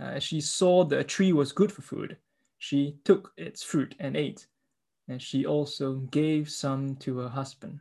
Uh, 0.00 0.18
she 0.18 0.40
saw 0.40 0.84
the 0.84 1.02
tree 1.02 1.32
was 1.32 1.52
good 1.52 1.72
for 1.72 1.82
food. 1.82 2.16
She 2.58 2.96
took 3.04 3.32
its 3.36 3.62
fruit 3.62 3.94
and 3.98 4.16
ate, 4.16 4.46
and 5.08 5.20
she 5.20 5.46
also 5.46 5.94
gave 6.10 6.50
some 6.50 6.96
to 6.96 7.18
her 7.18 7.28
husband. 7.28 7.80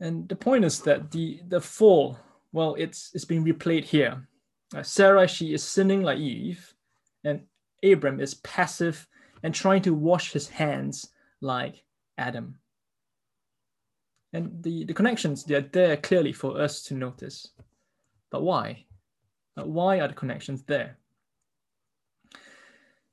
And 0.00 0.28
the 0.28 0.36
point 0.36 0.64
is 0.64 0.80
that 0.82 1.10
the, 1.10 1.40
the 1.48 1.60
fall, 1.60 2.18
well, 2.52 2.76
it's, 2.78 3.10
it's 3.14 3.24
being 3.24 3.44
replayed 3.44 3.84
here. 3.84 4.26
Uh, 4.74 4.82
Sarah, 4.82 5.26
she 5.26 5.54
is 5.54 5.64
sinning 5.64 6.02
like 6.02 6.18
Eve, 6.18 6.74
and 7.24 7.42
Abram 7.82 8.20
is 8.20 8.34
passive 8.34 9.06
and 9.42 9.54
trying 9.54 9.82
to 9.82 9.94
wash 9.94 10.32
his 10.32 10.48
hands 10.48 11.10
like 11.40 11.84
Adam. 12.16 12.58
And 14.32 14.62
the, 14.62 14.84
the 14.84 14.94
connections, 14.94 15.44
they're 15.44 15.62
there 15.62 15.96
clearly 15.96 16.32
for 16.32 16.60
us 16.60 16.82
to 16.84 16.94
notice. 16.94 17.48
But 18.30 18.42
why? 18.42 18.84
Why 19.54 20.00
are 20.00 20.08
the 20.08 20.14
connections 20.14 20.62
there? 20.64 20.98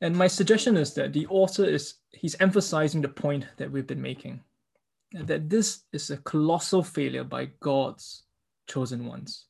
And 0.01 0.15
my 0.15 0.27
suggestion 0.27 0.75
is 0.77 0.93
that 0.95 1.13
the 1.13 1.25
author 1.27 1.63
is 1.63 1.95
he's 2.11 2.35
emphasizing 2.39 3.01
the 3.01 3.09
point 3.09 3.47
that 3.57 3.71
we've 3.71 3.87
been 3.87 4.01
making. 4.01 4.41
That 5.13 5.49
this 5.49 5.83
is 5.93 6.09
a 6.09 6.17
colossal 6.17 6.83
failure 6.83 7.23
by 7.23 7.49
God's 7.61 8.23
chosen 8.67 9.05
ones. 9.05 9.45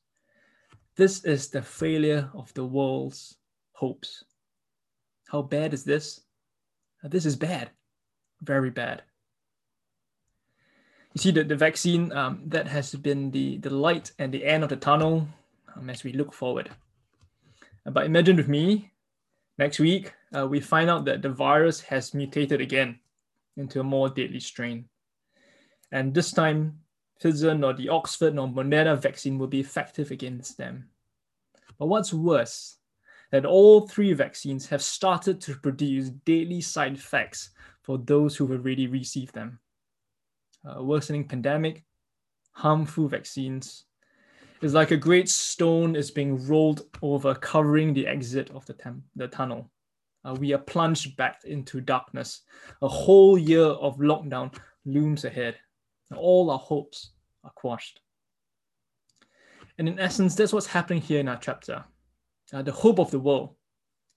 This 0.96 1.24
is 1.24 1.48
the 1.48 1.62
failure 1.62 2.30
of 2.32 2.54
the 2.54 2.64
world's 2.64 3.36
hopes. 3.72 4.24
How 5.28 5.42
bad 5.42 5.74
is 5.74 5.84
this? 5.84 6.20
This 7.08 7.26
is 7.26 7.36
bad, 7.36 7.70
very 8.42 8.70
bad. 8.70 9.02
You 11.14 11.22
see, 11.22 11.30
the, 11.30 11.44
the 11.44 11.56
vaccine, 11.56 12.12
um, 12.12 12.42
that 12.46 12.68
has 12.68 12.94
been 12.94 13.30
the, 13.30 13.58
the 13.58 13.70
light 13.70 14.12
and 14.18 14.32
the 14.32 14.44
end 14.44 14.62
of 14.62 14.68
the 14.68 14.76
tunnel 14.76 15.26
um, 15.74 15.88
as 15.88 16.04
we 16.04 16.12
look 16.12 16.32
forward. 16.32 16.70
But 17.86 18.06
imagine 18.06 18.36
with 18.36 18.48
me, 18.48 18.92
next 19.56 19.78
week, 19.78 20.12
uh, 20.36 20.46
we 20.46 20.60
find 20.60 20.90
out 20.90 21.04
that 21.06 21.22
the 21.22 21.30
virus 21.30 21.80
has 21.82 22.12
mutated 22.12 22.60
again 22.60 22.98
into 23.56 23.80
a 23.80 23.84
more 23.84 24.08
deadly 24.08 24.40
strain. 24.40 24.86
And 25.92 26.12
this 26.12 26.32
time, 26.32 26.80
Pfizer 27.22 27.58
nor 27.58 27.72
the 27.72 27.88
Oxford 27.88 28.34
nor 28.34 28.48
Moderna 28.48 29.00
vaccine 29.00 29.38
will 29.38 29.46
be 29.46 29.60
effective 29.60 30.10
against 30.10 30.58
them. 30.58 30.88
But 31.78 31.86
what's 31.86 32.12
worse 32.12 32.76
that 33.32 33.44
all 33.44 33.86
three 33.86 34.12
vaccines 34.12 34.66
have 34.66 34.82
started 34.82 35.40
to 35.40 35.54
produce 35.56 36.10
daily 36.24 36.60
side 36.60 36.94
effects 36.94 37.50
for 37.82 37.98
those 37.98 38.36
who 38.36 38.46
have 38.46 38.60
already 38.60 38.86
received 38.86 39.34
them. 39.34 39.58
A 40.64 40.82
worsening 40.82 41.26
pandemic, 41.26 41.84
harmful 42.52 43.08
vaccines. 43.08 43.84
It's 44.62 44.74
like 44.74 44.90
a 44.90 44.96
great 44.96 45.28
stone 45.28 45.94
is 45.94 46.10
being 46.10 46.46
rolled 46.46 46.82
over, 47.02 47.34
covering 47.34 47.92
the 47.92 48.06
exit 48.06 48.50
of 48.50 48.64
the, 48.66 48.72
tem- 48.72 49.04
the 49.14 49.28
tunnel. 49.28 49.70
Uh, 50.24 50.34
we 50.34 50.52
are 50.52 50.58
plunged 50.58 51.16
back 51.16 51.40
into 51.44 51.80
darkness. 51.80 52.42
A 52.82 52.88
whole 52.88 53.38
year 53.38 53.64
of 53.64 53.98
lockdown 53.98 54.56
looms 54.84 55.24
ahead. 55.24 55.56
All 56.14 56.50
our 56.50 56.58
hopes 56.58 57.10
are 57.44 57.52
quashed. 57.54 58.00
And 59.78 59.88
in 59.88 60.00
essence, 60.00 60.34
that's 60.34 60.52
what's 60.52 60.66
happening 60.66 61.02
here 61.02 61.20
in 61.20 61.28
our 61.28 61.36
chapter 61.36 61.84
uh, 62.52 62.62
the 62.62 62.72
hope 62.72 62.98
of 62.98 63.10
the 63.10 63.18
world, 63.18 63.54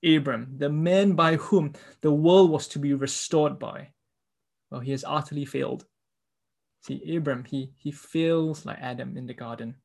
Abram, 0.04 0.56
the 0.58 0.70
man 0.70 1.14
by 1.14 1.36
whom 1.36 1.74
the 2.02 2.12
world 2.12 2.50
was 2.50 2.68
to 2.70 2.80
be 2.80 2.94
restored 2.94 3.60
by. 3.60 3.90
Well, 4.72 4.82
he 4.82 4.92
has 4.92 5.04
utterly 5.06 5.46
failed. 5.46 5.86
See, 6.82 7.16
Abram, 7.16 7.44
he, 7.44 7.72
he 7.76 7.92
fails 7.92 8.66
like 8.66 8.78
Adam 8.80 9.18
in 9.18 9.26
the 9.26 9.34
garden. 9.34 9.76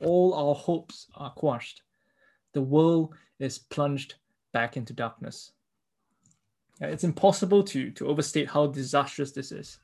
All 0.00 0.34
our 0.34 0.54
hopes 0.54 1.06
are 1.16 1.32
quashed. 1.32 1.82
The 2.54 2.62
world 2.62 3.14
is 3.40 3.58
plunged 3.58 4.14
back 4.52 4.76
into 4.76 4.92
darkness. 4.92 5.52
It's 6.80 7.04
impossible 7.04 7.64
to, 7.64 7.90
to 7.92 8.06
overstate 8.06 8.48
how 8.48 8.68
disastrous 8.68 9.32
this 9.32 9.50
is. 9.50 9.78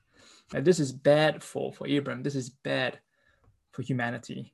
This 0.52 0.78
is 0.78 0.92
bad 0.92 1.42
for, 1.42 1.72
for 1.72 1.88
Abram. 1.88 2.22
This 2.22 2.36
is 2.36 2.50
bad 2.50 3.00
for 3.72 3.82
humanity. 3.82 4.53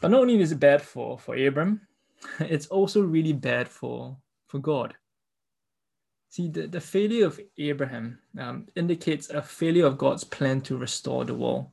But 0.00 0.10
not 0.10 0.20
only 0.20 0.40
is 0.40 0.52
it 0.52 0.60
bad 0.60 0.82
for, 0.82 1.18
for 1.18 1.34
Abram, 1.36 1.80
it's 2.40 2.66
also 2.66 3.02
really 3.02 3.32
bad 3.32 3.68
for, 3.68 4.16
for 4.46 4.58
God. 4.58 4.94
See, 6.30 6.48
the, 6.48 6.66
the 6.66 6.80
failure 6.80 7.26
of 7.26 7.40
Abraham 7.56 8.18
um, 8.38 8.66
indicates 8.76 9.30
a 9.30 9.40
failure 9.40 9.86
of 9.86 9.98
God's 9.98 10.24
plan 10.24 10.60
to 10.62 10.76
restore 10.76 11.24
the 11.24 11.34
world. 11.34 11.66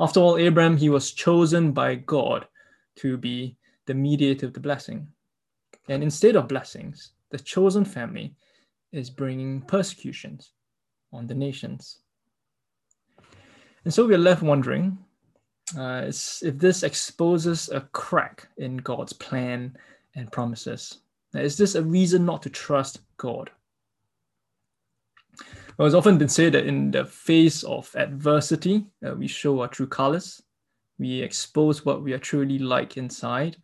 After 0.00 0.18
all, 0.18 0.38
Abraham, 0.38 0.76
he 0.76 0.90
was 0.90 1.12
chosen 1.12 1.70
by 1.70 1.94
God 1.94 2.46
to 2.96 3.16
be 3.16 3.56
the 3.86 3.94
mediator 3.94 4.46
of 4.46 4.52
the 4.52 4.60
blessing. 4.60 5.06
And 5.88 6.02
instead 6.02 6.34
of 6.34 6.48
blessings, 6.48 7.12
the 7.30 7.38
chosen 7.38 7.84
family 7.84 8.34
is 8.92 9.08
bringing 9.08 9.60
persecutions 9.62 10.52
on 11.12 11.26
the 11.26 11.34
nations. 11.34 11.98
And 13.84 13.94
so 13.94 14.06
we 14.06 14.14
are 14.14 14.18
left 14.18 14.42
wondering 14.42 14.98
uh, 15.76 16.04
if 16.06 16.58
this 16.58 16.82
exposes 16.82 17.68
a 17.70 17.80
crack 17.92 18.48
in 18.58 18.76
God's 18.78 19.12
plan 19.12 19.76
and 20.14 20.30
promises. 20.30 20.98
Is 21.34 21.56
this 21.56 21.74
a 21.74 21.82
reason 21.82 22.24
not 22.24 22.42
to 22.42 22.50
trust 22.50 23.00
God? 23.16 23.50
Well, 25.76 25.86
it's 25.86 25.94
often 25.96 26.18
been 26.18 26.28
said 26.28 26.52
that 26.52 26.66
in 26.66 26.92
the 26.92 27.04
face 27.04 27.64
of 27.64 27.90
adversity, 27.96 28.86
uh, 29.04 29.14
we 29.14 29.26
show 29.26 29.60
our 29.60 29.68
true 29.68 29.88
colors. 29.88 30.40
We 30.98 31.20
expose 31.20 31.84
what 31.84 32.02
we 32.02 32.12
are 32.12 32.18
truly 32.18 32.60
like 32.60 32.96
inside. 32.96 33.56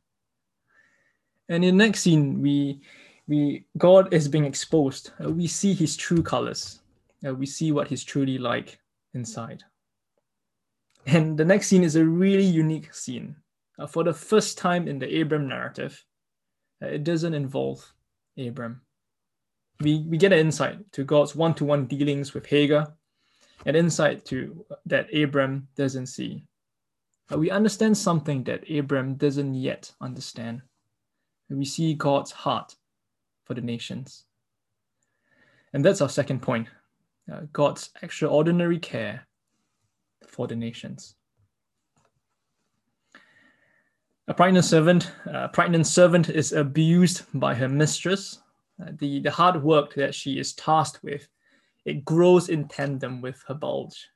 And 1.49 1.65
in 1.65 1.77
the 1.77 1.85
next 1.85 2.01
scene, 2.01 2.43
we, 2.43 2.81
we 3.29 3.67
God 3.79 4.13
is 4.13 4.27
being 4.27 4.45
exposed. 4.45 5.13
Uh, 5.25 5.31
we 5.31 5.47
see 5.47 5.73
his 5.73 5.97
true 5.97 6.23
colors. 6.23 6.81
Uh, 7.25 7.35
we 7.35 7.47
see 7.47 7.71
what 7.71 7.87
he's 7.87 8.03
truly 8.03 8.39
like 8.39 8.81
inside. 9.15 9.63
And 11.07 11.39
the 11.39 11.45
next 11.45 11.69
scene 11.69 11.83
is 11.83 11.97
a 11.97 12.05
really 12.05 12.45
unique 12.45 12.95
scene. 12.95 13.37
Uh, 13.79 13.87
for 13.87 14.05
the 14.05 14.13
first 14.13 14.59
time 14.59 14.87
in 14.87 14.99
the 14.99 15.21
Abram 15.21 15.49
narrative, 15.49 16.05
uh, 16.83 16.87
it 16.87 17.05
doesn't 17.05 17.35
involve 17.35 17.93
Abram 18.39 18.83
we, 19.81 20.05
we 20.09 20.19
get 20.19 20.33
an 20.33 20.39
insight 20.39 20.93
to 20.93 21.05
God's 21.05 21.35
one-to-one 21.35 21.87
dealings 21.87 22.35
with 22.35 22.47
Hagar, 22.47 22.95
an 23.67 23.77
insight 23.77 24.25
to 24.27 24.65
that 24.87 25.15
Abram 25.15 25.69
doesn't 25.77 26.07
see. 26.07 26.45
But 27.29 27.39
we 27.39 27.51
understand 27.51 27.97
something 27.97 28.45
that 28.45 28.69
Abram 28.71 29.15
doesn't 29.15 29.55
yet 29.55 29.93
understand. 30.01 30.63
we 31.49 31.65
see 31.65 31.95
God's 31.95 32.33
heart 32.33 32.75
for 33.45 33.55
the 33.55 33.61
nations. 33.61 34.25
And 35.73 35.85
that's 35.85 36.01
our 36.01 36.09
second 36.09 36.43
point 36.43 36.69
uh, 37.33 37.43
God's 37.53 37.91
extraordinary 38.03 38.79
care 38.79 39.27
for 40.31 40.47
the 40.47 40.57
nations. 40.57 41.17
A 44.29 44.35
pregnant 44.35 44.65
servant, 44.65 45.11
a 45.27 45.49
pregnant 45.49 45.87
servant 45.87 46.29
is 46.29 46.53
abused 46.53 47.23
by 47.35 47.55
her 47.55 47.69
mistress 47.69 48.39
uh, 48.81 48.91
the, 48.99 49.21
the 49.21 49.31
hard 49.31 49.63
work 49.63 49.95
that 49.95 50.15
she 50.15 50.39
is 50.39 50.55
tasked 50.55 51.03
with, 51.03 51.29
it 51.85 52.05
grows 52.05 52.49
in 52.49 52.69
tandem 52.69 53.21
with 53.21 53.43
her 53.49 53.55
bulge. 53.55 54.09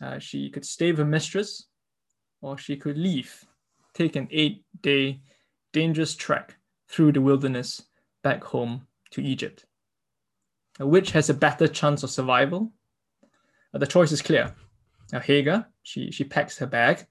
Uh, 0.00 0.18
she 0.18 0.50
could 0.50 0.64
stay 0.64 0.90
with 0.90 0.98
her 0.98 1.04
mistress, 1.04 1.66
or 2.42 2.58
she 2.58 2.76
could 2.76 2.98
leave, 2.98 3.44
take 3.94 4.16
an 4.16 4.28
eight 4.30 4.64
day 4.82 5.20
dangerous 5.72 6.14
trek 6.14 6.56
through 6.88 7.12
the 7.12 7.20
wilderness 7.20 7.82
back 8.22 8.44
home 8.44 8.86
to 9.10 9.22
Egypt. 9.22 9.64
Which 10.78 11.12
has 11.12 11.30
a 11.30 11.34
better 11.34 11.66
chance 11.66 12.02
of 12.02 12.10
survival? 12.10 12.72
The 13.72 13.86
choice 13.86 14.12
is 14.12 14.22
clear. 14.22 14.54
Now, 15.12 15.20
Hagar, 15.20 15.68
she, 15.82 16.10
she 16.10 16.24
packs 16.24 16.58
her 16.58 16.66
bag 16.66 17.06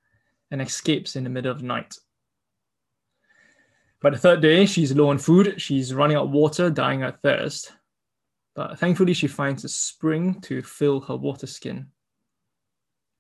and 0.52 0.62
escapes 0.62 1.16
in 1.16 1.24
the 1.24 1.30
middle 1.30 1.52
of 1.52 1.60
the 1.60 1.66
night. 1.66 1.96
By 4.02 4.10
the 4.12 4.18
third 4.18 4.42
day, 4.42 4.66
she's 4.66 4.96
low 4.96 5.10
on 5.10 5.18
food, 5.18 5.60
she's 5.60 5.94
running 5.94 6.18
out 6.18 6.26
of 6.26 6.32
water, 6.32 6.70
dying 6.70 7.04
of 7.04 7.20
thirst. 7.22 7.72
But 8.54 8.80
thankfully, 8.80 9.14
she 9.14 9.28
finds 9.28 9.64
a 9.64 9.70
spring 9.70 10.40
to 10.42 10.62
fill 10.62 11.02
her 11.02 11.16
water 11.16 11.48
skin. 11.48 11.88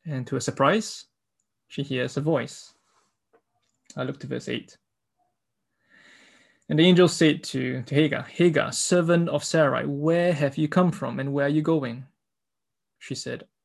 And 0.05 0.27
to 0.27 0.35
her 0.35 0.41
surprise, 0.41 1.05
she 1.67 1.81
hears 1.81 2.17
a 2.17 2.21
voice. 2.21 2.73
I 3.97 4.03
look 4.03 4.19
to 4.19 4.27
verse 4.27 4.47
8. 4.47 4.77
And 6.69 6.79
the 6.79 6.83
angel 6.83 7.07
said 7.07 7.43
to, 7.45 7.83
to 7.83 7.95
Hagar, 7.95 8.23
Hagar, 8.23 8.71
servant 8.71 9.29
of 9.29 9.43
Sarai, 9.43 9.85
where 9.85 10.33
have 10.33 10.57
you 10.57 10.67
come 10.67 10.91
from 10.91 11.19
and 11.19 11.33
where 11.33 11.45
are 11.45 11.49
you 11.49 11.61
going? 11.61 12.05
She 12.99 13.15
said, 13.15 13.45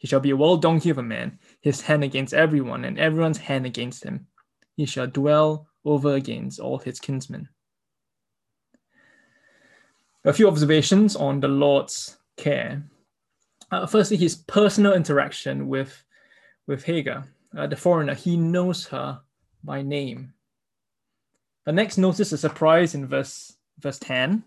He 0.00 0.08
shall 0.08 0.20
be 0.20 0.30
a 0.30 0.36
wild 0.36 0.62
donkey 0.62 0.90
of 0.90 0.98
a 0.98 1.02
man, 1.02 1.38
his 1.60 1.82
hand 1.82 2.02
against 2.02 2.34
everyone, 2.34 2.84
and 2.84 2.98
everyone's 2.98 3.38
hand 3.38 3.64
against 3.64 4.02
him. 4.02 4.26
He 4.76 4.84
shall 4.84 5.06
dwell 5.06 5.68
over 5.84 6.14
against 6.14 6.58
all 6.58 6.78
his 6.78 6.98
kinsmen 6.98 7.48
a 10.24 10.32
few 10.32 10.48
observations 10.48 11.16
on 11.16 11.40
the 11.40 11.48
Lord's 11.48 12.18
care. 12.36 12.82
Uh, 13.70 13.86
firstly, 13.86 14.16
his 14.16 14.36
personal 14.36 14.94
interaction 14.94 15.68
with, 15.68 16.04
with 16.66 16.84
Hagar, 16.84 17.24
uh, 17.56 17.66
the 17.66 17.76
foreigner. 17.76 18.14
He 18.14 18.36
knows 18.36 18.86
her 18.86 19.20
by 19.64 19.82
name. 19.82 20.34
But 21.64 21.74
next, 21.74 21.98
notice 21.98 22.32
a 22.32 22.38
surprise 22.38 22.94
in 22.94 23.06
verse, 23.06 23.56
verse 23.78 23.98
10. 23.98 24.42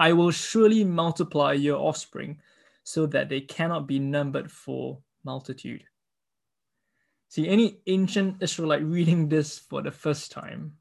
I 0.00 0.12
will 0.12 0.32
surely 0.32 0.82
multiply 0.84 1.52
your 1.52 1.78
offspring 1.78 2.40
so 2.88 3.04
that 3.04 3.28
they 3.28 3.42
cannot 3.42 3.86
be 3.86 3.98
numbered 3.98 4.50
for 4.50 4.98
multitude. 5.22 5.84
See, 7.28 7.46
any 7.46 7.80
ancient 7.86 8.42
Israelite 8.42 8.82
reading 8.82 9.28
this 9.28 9.58
for 9.58 9.82
the 9.82 9.90
first 9.90 10.32
time 10.32 10.72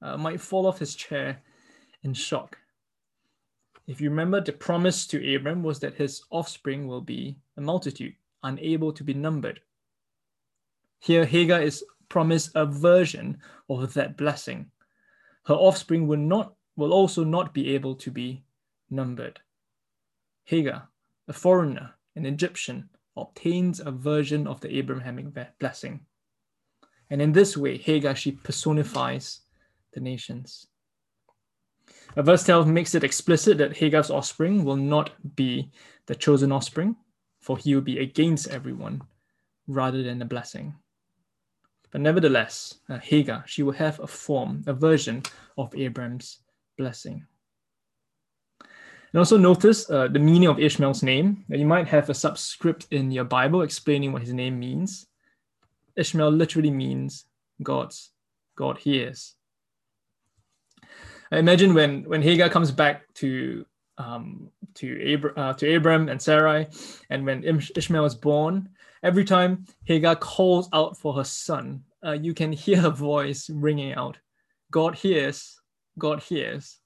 uh, 0.00 0.16
might 0.16 0.40
fall 0.40 0.66
off 0.66 0.78
his 0.78 0.94
chair 0.94 1.42
in 2.02 2.14
shock. 2.14 2.56
If 3.86 4.00
you 4.00 4.08
remember, 4.08 4.40
the 4.40 4.52
promise 4.52 5.06
to 5.08 5.36
Abram 5.36 5.62
was 5.62 5.80
that 5.80 5.96
his 5.96 6.22
offspring 6.30 6.86
will 6.86 7.02
be 7.02 7.36
a 7.58 7.60
multitude, 7.60 8.14
unable 8.42 8.90
to 8.94 9.04
be 9.04 9.12
numbered. 9.12 9.60
Here, 10.98 11.26
Hagar 11.26 11.60
is 11.60 11.84
promised 12.08 12.52
a 12.54 12.64
version 12.64 13.36
of 13.68 13.92
that 13.92 14.16
blessing. 14.16 14.70
Her 15.44 15.54
offspring 15.56 16.08
will 16.08 16.16
not 16.16 16.54
will 16.76 16.94
also 16.94 17.22
not 17.22 17.52
be 17.52 17.74
able 17.74 17.96
to 17.96 18.10
be 18.10 18.44
numbered. 18.88 19.40
Hagar, 20.44 20.88
a 21.30 21.32
foreigner, 21.32 21.94
an 22.16 22.26
Egyptian, 22.26 22.90
obtains 23.16 23.80
a 23.80 23.90
version 23.92 24.46
of 24.48 24.60
the 24.60 24.76
Abrahamic 24.76 25.26
blessing. 25.60 26.00
And 27.08 27.22
in 27.22 27.32
this 27.32 27.56
way, 27.56 27.78
Hagar, 27.78 28.16
she 28.16 28.32
personifies 28.32 29.40
the 29.92 30.00
nations. 30.00 30.66
Verse 32.16 32.44
12 32.44 32.66
makes 32.66 32.94
it 32.96 33.04
explicit 33.04 33.58
that 33.58 33.76
Hagar's 33.76 34.10
offspring 34.10 34.64
will 34.64 34.76
not 34.76 35.12
be 35.36 35.70
the 36.06 36.16
chosen 36.16 36.50
offspring, 36.50 36.96
for 37.40 37.56
he 37.56 37.74
will 37.74 37.82
be 37.82 38.00
against 38.00 38.48
everyone 38.48 39.00
rather 39.68 40.02
than 40.02 40.20
a 40.20 40.24
blessing. 40.24 40.74
But 41.92 42.00
nevertheless, 42.00 42.80
uh, 42.88 42.98
Hagar, 42.98 43.44
she 43.46 43.62
will 43.62 43.72
have 43.72 44.00
a 44.00 44.06
form, 44.06 44.64
a 44.66 44.72
version 44.72 45.22
of 45.56 45.74
Abraham's 45.76 46.40
blessing. 46.76 47.26
And 49.12 49.18
also 49.18 49.36
notice 49.36 49.90
uh, 49.90 50.08
the 50.08 50.18
meaning 50.18 50.48
of 50.48 50.60
Ishmael's 50.60 51.02
name. 51.02 51.44
You 51.48 51.66
might 51.66 51.88
have 51.88 52.08
a 52.08 52.14
subscript 52.14 52.86
in 52.90 53.10
your 53.10 53.24
Bible 53.24 53.62
explaining 53.62 54.12
what 54.12 54.22
his 54.22 54.32
name 54.32 54.58
means. 54.58 55.06
Ishmael 55.96 56.30
literally 56.30 56.70
means 56.70 57.26
God's, 57.62 58.10
God 58.56 58.78
hears. 58.78 59.34
I 61.32 61.38
imagine 61.38 61.74
when 61.74 62.04
when 62.04 62.22
Hagar 62.22 62.48
comes 62.48 62.72
back 62.72 63.02
to 63.14 63.64
um, 63.98 64.50
to 64.74 65.14
Abra- 65.14 65.34
uh, 65.36 65.52
to 65.54 65.76
Abram 65.76 66.08
and 66.08 66.20
Sarai, 66.20 66.66
and 67.08 67.24
when 67.24 67.44
Ishmael 67.44 68.04
is 68.04 68.14
born, 68.14 68.70
every 69.02 69.24
time 69.24 69.66
Hagar 69.84 70.16
calls 70.16 70.68
out 70.72 70.98
for 70.98 71.14
her 71.14 71.24
son, 71.24 71.84
uh, 72.04 72.12
you 72.12 72.34
can 72.34 72.52
hear 72.52 72.80
her 72.80 72.90
voice 72.90 73.48
ringing 73.48 73.92
out, 73.92 74.18
"God 74.72 74.96
hears, 74.96 75.60
God 75.98 76.20
hears," 76.20 76.79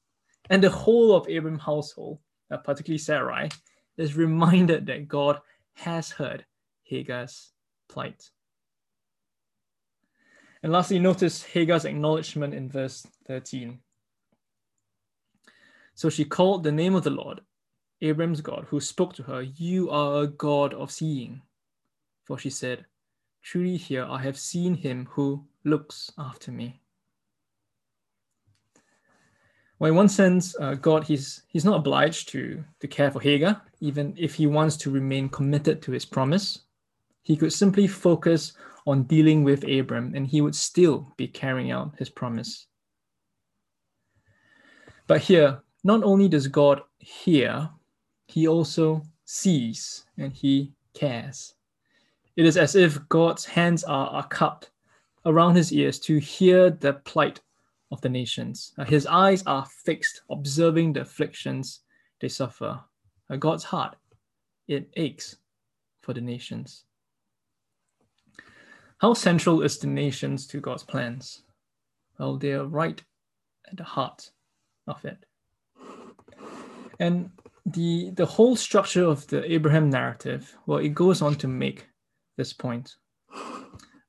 and 0.50 0.62
the 0.62 0.70
whole 0.70 1.14
of 1.14 1.28
Abram's 1.28 1.62
household, 1.62 2.18
uh, 2.50 2.58
particularly 2.58 2.98
Sarai, 2.98 3.48
is 3.96 4.16
reminded 4.16 4.86
that 4.86 5.08
God 5.08 5.40
has 5.74 6.10
heard 6.10 6.44
Hagar's 6.84 7.52
plight. 7.88 8.30
And 10.62 10.72
lastly, 10.72 10.98
notice 10.98 11.42
Hagar's 11.42 11.84
acknowledgement 11.84 12.54
in 12.54 12.70
verse 12.70 13.06
13. 13.26 13.78
So 15.94 16.08
she 16.08 16.24
called 16.24 16.64
the 16.64 16.72
name 16.72 16.94
of 16.94 17.04
the 17.04 17.10
Lord, 17.10 17.40
Abram's 18.00 18.40
God, 18.40 18.66
who 18.68 18.80
spoke 18.80 19.14
to 19.14 19.22
her, 19.24 19.42
You 19.42 19.90
are 19.90 20.22
a 20.22 20.26
God 20.26 20.74
of 20.74 20.90
seeing. 20.90 21.42
For 22.24 22.38
she 22.38 22.50
said, 22.50 22.86
Truly 23.42 23.76
here 23.76 24.06
I 24.08 24.22
have 24.22 24.38
seen 24.38 24.74
him 24.74 25.06
who 25.10 25.44
looks 25.64 26.10
after 26.18 26.50
me. 26.50 26.80
Well, 29.78 29.90
in 29.90 29.96
one 29.96 30.08
sense, 30.08 30.54
uh, 30.60 30.74
God, 30.74 31.04
he's, 31.04 31.42
he's 31.48 31.64
not 31.64 31.76
obliged 31.76 32.28
to, 32.30 32.64
to 32.80 32.88
care 32.88 33.10
for 33.10 33.20
Hagar, 33.20 33.60
even 33.80 34.14
if 34.16 34.34
he 34.34 34.46
wants 34.46 34.76
to 34.78 34.90
remain 34.90 35.28
committed 35.28 35.82
to 35.82 35.92
his 35.92 36.04
promise. 36.04 36.60
He 37.22 37.36
could 37.36 37.52
simply 37.52 37.86
focus 37.86 38.52
on 38.86 39.04
dealing 39.04 39.42
with 39.44 39.64
Abram 39.64 40.12
and 40.14 40.26
he 40.26 40.40
would 40.40 40.54
still 40.54 41.12
be 41.16 41.26
carrying 41.26 41.70
out 41.70 41.94
his 41.98 42.10
promise. 42.10 42.66
But 45.06 45.20
here, 45.22 45.62
not 45.82 46.02
only 46.02 46.28
does 46.28 46.46
God 46.48 46.82
hear, 46.98 47.68
he 48.28 48.46
also 48.46 49.02
sees 49.24 50.04
and 50.18 50.32
he 50.32 50.72
cares. 50.94 51.54
It 52.36 52.46
is 52.46 52.56
as 52.56 52.74
if 52.74 53.06
God's 53.08 53.44
hands 53.44 53.84
are, 53.84 54.08
are 54.08 54.26
cupped 54.28 54.70
around 55.26 55.56
his 55.56 55.72
ears 55.72 55.98
to 56.00 56.18
hear 56.18 56.70
the 56.70 56.94
plight 56.94 57.40
of 57.94 58.00
the 58.00 58.08
nations. 58.08 58.72
Uh, 58.76 58.84
his 58.84 59.06
eyes 59.06 59.42
are 59.46 59.64
fixed, 59.66 60.22
observing 60.28 60.92
the 60.92 61.02
afflictions 61.02 61.80
they 62.20 62.28
suffer. 62.28 62.80
Uh, 63.30 63.36
God's 63.36 63.64
heart, 63.64 63.96
it 64.66 64.90
aches 64.96 65.36
for 66.02 66.12
the 66.12 66.20
nations. 66.20 66.84
How 68.98 69.14
central 69.14 69.62
is 69.62 69.78
the 69.78 69.86
nations 69.86 70.46
to 70.48 70.60
God's 70.60 70.82
plans? 70.82 71.42
Well, 72.18 72.36
they 72.36 72.52
are 72.52 72.66
right 72.66 73.00
at 73.70 73.76
the 73.76 73.84
heart 73.84 74.30
of 74.86 75.04
it. 75.04 75.24
And 76.98 77.30
the 77.66 78.10
the 78.10 78.26
whole 78.26 78.56
structure 78.56 79.04
of 79.04 79.26
the 79.28 79.40
Abraham 79.50 79.88
narrative, 79.88 80.56
well, 80.66 80.78
it 80.78 80.94
goes 80.94 81.22
on 81.22 81.34
to 81.36 81.48
make 81.48 81.88
this 82.36 82.52
point. 82.52 82.96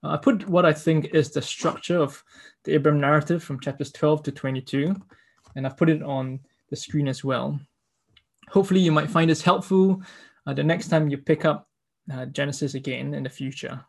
Uh, 0.03 0.09
I 0.15 0.17
put 0.17 0.47
what 0.47 0.65
I 0.65 0.73
think 0.73 1.13
is 1.13 1.31
the 1.31 1.41
structure 1.41 1.99
of 1.99 2.23
the 2.65 2.73
Abraham 2.73 2.99
narrative 2.99 3.43
from 3.43 3.59
chapters 3.59 3.91
12 3.91 4.23
to 4.23 4.31
22, 4.31 4.95
and 5.55 5.65
I've 5.65 5.77
put 5.77 5.89
it 5.89 6.03
on 6.03 6.39
the 6.69 6.75
screen 6.75 7.07
as 7.07 7.23
well. 7.23 7.59
Hopefully, 8.49 8.81
you 8.81 8.91
might 8.91 9.09
find 9.09 9.29
this 9.29 9.41
helpful 9.41 10.01
uh, 10.45 10.53
the 10.53 10.63
next 10.63 10.89
time 10.89 11.09
you 11.09 11.17
pick 11.17 11.45
up 11.45 11.67
uh, 12.11 12.25
Genesis 12.25 12.73
again 12.73 13.13
in 13.13 13.23
the 13.23 13.29
future. 13.29 13.83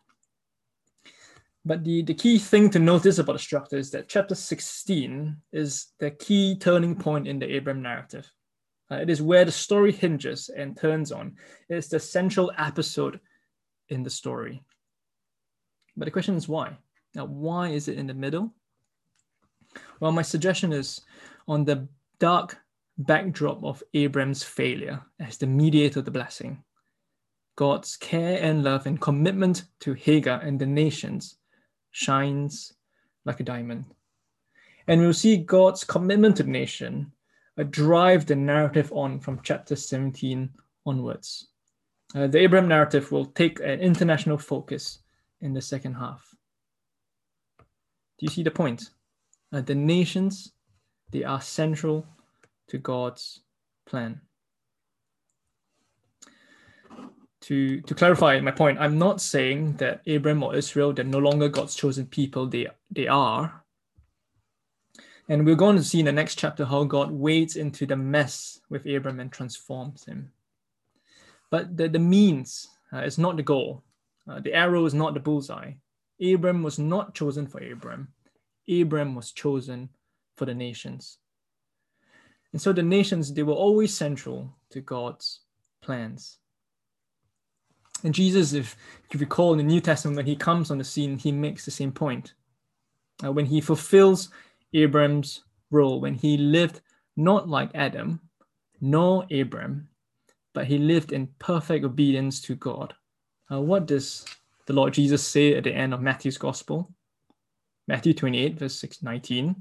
But 1.65 1.83
the, 1.83 2.01
the 2.01 2.13
key 2.13 2.39
thing 2.39 2.69
to 2.69 2.79
notice 2.79 3.19
about 3.19 3.33
the 3.33 3.39
structure 3.39 3.77
is 3.77 3.91
that 3.91 4.07
chapter 4.07 4.35
16 4.35 5.35
is 5.51 5.87
the 5.99 6.11
key 6.11 6.57
turning 6.57 6.95
point 6.95 7.27
in 7.27 7.39
the 7.39 7.55
Abraham 7.55 7.83
narrative. 7.83 8.31
Uh, 8.89 8.95
it 8.95 9.09
is 9.09 9.21
where 9.21 9.43
the 9.43 9.51
story 9.51 9.91
hinges 9.91 10.49
and 10.49 10.77
turns 10.77 11.11
on. 11.11 11.35
It's 11.67 11.89
the 11.89 11.99
central 11.99 12.53
episode 12.57 13.19
in 13.89 14.01
the 14.01 14.09
story. 14.09 14.63
But 15.97 16.05
the 16.05 16.11
question 16.11 16.35
is 16.35 16.47
why? 16.47 16.77
Now, 17.15 17.25
why 17.25 17.69
is 17.69 17.87
it 17.87 17.97
in 17.97 18.07
the 18.07 18.13
middle? 18.13 18.53
Well, 19.99 20.11
my 20.11 20.21
suggestion 20.21 20.73
is 20.73 21.01
on 21.47 21.65
the 21.65 21.87
dark 22.19 22.57
backdrop 22.97 23.63
of 23.63 23.83
Abram's 23.93 24.43
failure 24.43 25.01
as 25.19 25.37
the 25.37 25.47
mediator 25.47 25.99
of 25.99 26.05
the 26.05 26.11
blessing. 26.11 26.63
God's 27.55 27.97
care 27.97 28.39
and 28.41 28.63
love 28.63 28.85
and 28.85 29.01
commitment 29.01 29.65
to 29.81 29.93
Hagar 29.93 30.39
and 30.41 30.59
the 30.59 30.65
nations 30.65 31.37
shines 31.91 32.73
like 33.25 33.39
a 33.39 33.43
diamond. 33.43 33.85
And 34.87 35.01
we'll 35.01 35.13
see 35.13 35.37
God's 35.37 35.83
commitment 35.83 36.37
to 36.37 36.43
the 36.43 36.51
nation 36.51 37.11
uh, 37.57 37.63
drive 37.63 38.25
the 38.25 38.35
narrative 38.35 38.91
on 38.93 39.19
from 39.19 39.41
chapter 39.41 39.75
17 39.75 40.49
onwards. 40.85 41.47
Uh, 42.15 42.27
the 42.27 42.39
Abraham 42.39 42.69
narrative 42.69 43.11
will 43.11 43.25
take 43.25 43.59
an 43.59 43.79
international 43.79 44.37
focus 44.37 44.99
in 45.41 45.53
the 45.53 45.61
second 45.61 45.95
half. 45.95 46.23
Do 47.57 47.65
you 48.25 48.29
see 48.29 48.43
the 48.43 48.51
point? 48.51 48.91
Uh, 49.51 49.61
the 49.61 49.75
nations, 49.75 50.51
they 51.11 51.23
are 51.23 51.41
central 51.41 52.05
to 52.67 52.77
God's 52.77 53.41
plan. 53.85 54.21
To, 57.41 57.79
to 57.81 57.95
clarify 57.95 58.39
my 58.41 58.51
point, 58.51 58.79
I'm 58.79 58.97
not 58.97 59.21
saying 59.21 59.77
that 59.77 60.01
Abraham 60.05 60.43
or 60.43 60.55
Israel, 60.55 60.91
they're 60.91 61.05
no 61.05 61.19
longer 61.19 61.47
God's 61.47 61.75
chosen 61.75 62.05
people, 62.05 62.47
they, 62.47 62.67
they 62.91 63.07
are. 63.07 63.63
And 65.29 65.45
we're 65.45 65.55
going 65.55 65.77
to 65.77 65.83
see 65.83 65.99
in 65.99 66.05
the 66.05 66.11
next 66.11 66.35
chapter 66.37 66.65
how 66.65 66.83
God 66.83 67.11
wades 67.11 67.55
into 67.55 67.85
the 67.85 67.95
mess 67.95 68.59
with 68.69 68.85
Abraham 68.85 69.19
and 69.19 69.31
transforms 69.31 70.05
him. 70.05 70.31
But 71.49 71.77
the, 71.77 71.87
the 71.87 71.99
means 71.99 72.67
uh, 72.91 72.99
is 72.99 73.17
not 73.17 73.37
the 73.37 73.43
goal. 73.43 73.83
Uh, 74.27 74.39
the 74.39 74.53
arrow 74.53 74.85
is 74.85 74.93
not 74.93 75.13
the 75.13 75.19
bullseye. 75.19 75.73
Abram 76.21 76.63
was 76.63 76.79
not 76.79 77.13
chosen 77.13 77.47
for 77.47 77.61
Abram. 77.63 78.09
Abram 78.69 79.15
was 79.15 79.31
chosen 79.31 79.89
for 80.35 80.45
the 80.45 80.53
nations. 80.53 81.17
And 82.53 82.61
so 82.61 82.73
the 82.73 82.83
nations, 82.83 83.33
they 83.33 83.43
were 83.43 83.53
always 83.53 83.93
central 83.93 84.55
to 84.71 84.81
God's 84.81 85.41
plans. 85.81 86.37
And 88.03 88.13
Jesus, 88.13 88.53
if 88.53 88.75
you 89.11 89.19
recall 89.19 89.53
in 89.53 89.57
the 89.57 89.63
New 89.63 89.81
Testament, 89.81 90.17
when 90.17 90.25
he 90.25 90.35
comes 90.35 90.69
on 90.69 90.77
the 90.77 90.83
scene, 90.83 91.17
he 91.17 91.31
makes 91.31 91.65
the 91.65 91.71
same 91.71 91.91
point. 91.91 92.33
Uh, 93.23 93.31
when 93.31 93.45
he 93.45 93.59
fulfills 93.59 94.29
Abram's 94.73 95.43
role, 95.71 95.99
when 95.99 96.13
he 96.13 96.37
lived 96.37 96.81
not 97.15 97.49
like 97.49 97.71
Adam, 97.73 98.21
nor 98.79 99.25
Abram, 99.31 99.89
but 100.53 100.67
he 100.67 100.77
lived 100.77 101.11
in 101.11 101.27
perfect 101.39 101.83
obedience 101.83 102.39
to 102.41 102.55
God. 102.55 102.93
Uh, 103.51 103.61
what 103.61 103.87
does 103.87 104.25
the 104.67 104.73
Lord 104.73 104.93
Jesus 104.93 105.25
say 105.25 105.55
at 105.55 105.63
the 105.63 105.73
end 105.73 105.93
of 105.93 106.01
Matthew's 106.01 106.37
Gospel? 106.37 106.91
Matthew 107.87 108.13
28, 108.13 108.59
verse 108.59 108.79
6, 108.79 109.03
19. 109.03 109.55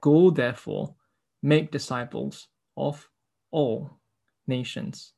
Go 0.00 0.30
therefore, 0.30 0.94
make 1.42 1.70
disciples 1.70 2.48
of 2.76 3.08
all 3.50 3.90
nations. 4.46 5.12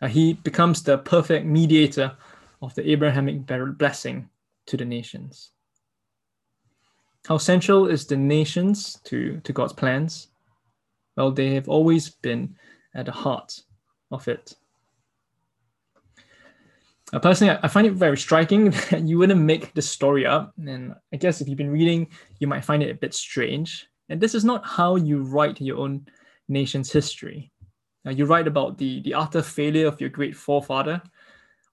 Uh, 0.00 0.08
he 0.08 0.32
becomes 0.32 0.82
the 0.82 0.98
perfect 0.98 1.46
mediator 1.46 2.16
of 2.62 2.74
the 2.74 2.90
Abrahamic 2.90 3.46
blessing 3.76 4.28
to 4.66 4.76
the 4.76 4.84
nations. 4.84 5.50
How 7.26 7.36
central 7.36 7.86
is 7.86 8.06
the 8.06 8.16
nations 8.16 8.98
to, 9.04 9.40
to 9.40 9.52
God's 9.52 9.74
plans? 9.74 10.28
Well, 11.16 11.32
they 11.32 11.54
have 11.54 11.68
always 11.68 12.08
been 12.08 12.56
at 12.94 13.06
the 13.06 13.12
heart 13.12 13.60
of 14.10 14.26
it. 14.26 14.54
Uh, 17.12 17.18
personally, 17.18 17.58
I 17.62 17.68
find 17.68 17.86
it 17.86 17.94
very 17.94 18.16
striking 18.16 18.70
that 18.90 19.02
you 19.02 19.18
wouldn't 19.18 19.40
make 19.40 19.74
the 19.74 19.82
story 19.82 20.26
up. 20.26 20.52
And 20.64 20.94
I 21.12 21.16
guess 21.16 21.40
if 21.40 21.48
you've 21.48 21.58
been 21.58 21.70
reading, 21.70 22.08
you 22.38 22.46
might 22.46 22.64
find 22.64 22.82
it 22.82 22.90
a 22.90 22.94
bit 22.94 23.14
strange. 23.14 23.88
And 24.08 24.20
this 24.20 24.34
is 24.34 24.44
not 24.44 24.64
how 24.64 24.96
you 24.96 25.22
write 25.22 25.60
your 25.60 25.78
own 25.78 26.06
nation's 26.48 26.92
history. 26.92 27.52
Uh, 28.06 28.10
you 28.10 28.26
write 28.26 28.46
about 28.46 28.78
the, 28.78 29.02
the 29.02 29.14
utter 29.14 29.42
failure 29.42 29.86
of 29.86 30.00
your 30.00 30.10
great 30.10 30.36
forefather 30.36 31.02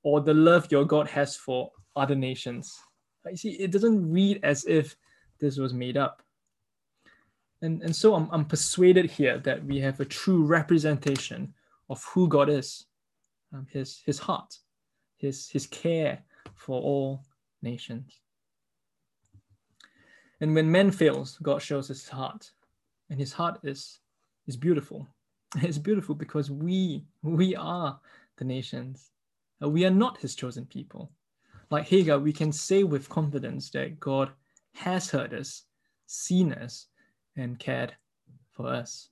or 0.04 0.22
the 0.22 0.34
love 0.34 0.68
your 0.72 0.86
God 0.86 1.08
has 1.08 1.36
for 1.36 1.72
other 1.96 2.16
nations. 2.16 2.76
Uh, 3.26 3.32
you 3.32 3.38
see, 3.38 3.52
it 3.52 3.72
doesn't 3.72 4.12
read 4.12 4.40
as 4.44 4.66
if 4.66 4.96
this 5.40 5.58
was 5.58 5.74
made 5.74 5.98
up. 5.98 6.22
And, 7.62 7.82
and 7.82 7.96
so 7.96 8.14
I'm, 8.14 8.28
I'm 8.32 8.46
persuaded 8.46 9.10
here 9.10 9.40
that 9.40 9.64
we 9.64 9.80
have 9.80 10.00
a 10.00 10.06
true 10.06 10.44
representation 10.44 11.54
of 11.90 12.04
who 12.04 12.28
God 12.28 12.50
is, 12.50 12.86
um, 13.54 13.66
his, 13.72 14.02
his 14.06 14.20
heart 14.20 14.58
his, 15.18 15.50
his 15.50 15.68
care 15.68 16.20
for 16.56 16.82
all 16.82 17.24
nations. 17.62 18.20
And 20.40 20.54
when 20.54 20.72
man 20.72 20.92
fails, 20.92 21.38
God 21.42 21.62
shows 21.62 21.88
his 21.88 22.08
heart. 22.08 22.52
And 23.10 23.20
his 23.20 23.34
heart 23.34 23.60
is, 23.64 24.00
is 24.48 24.58
beautiful. 24.58 25.08
It's 25.62 25.78
beautiful 25.78 26.14
because 26.14 26.52
we, 26.52 27.06
we 27.24 27.56
are 27.56 28.00
the 28.38 28.46
nations. 28.46 29.12
Uh, 29.64 29.70
we 29.70 29.86
are 29.86 29.98
not 30.04 30.18
his 30.18 30.36
chosen 30.36 30.66
people. 30.66 31.12
Like 31.72 31.88
Hagar, 31.88 32.20
we 32.20 32.34
can 32.34 32.52
say 32.52 32.84
with 32.84 33.10
confidence 33.10 33.70
that 33.72 34.00
God 34.00 34.32
has 34.74 35.10
heard 35.10 35.34
us, 35.34 35.64
seen 36.06 36.54
us, 36.54 36.88
and 37.36 37.58
cared 37.58 37.94
for 38.52 38.68
us. 38.68 39.10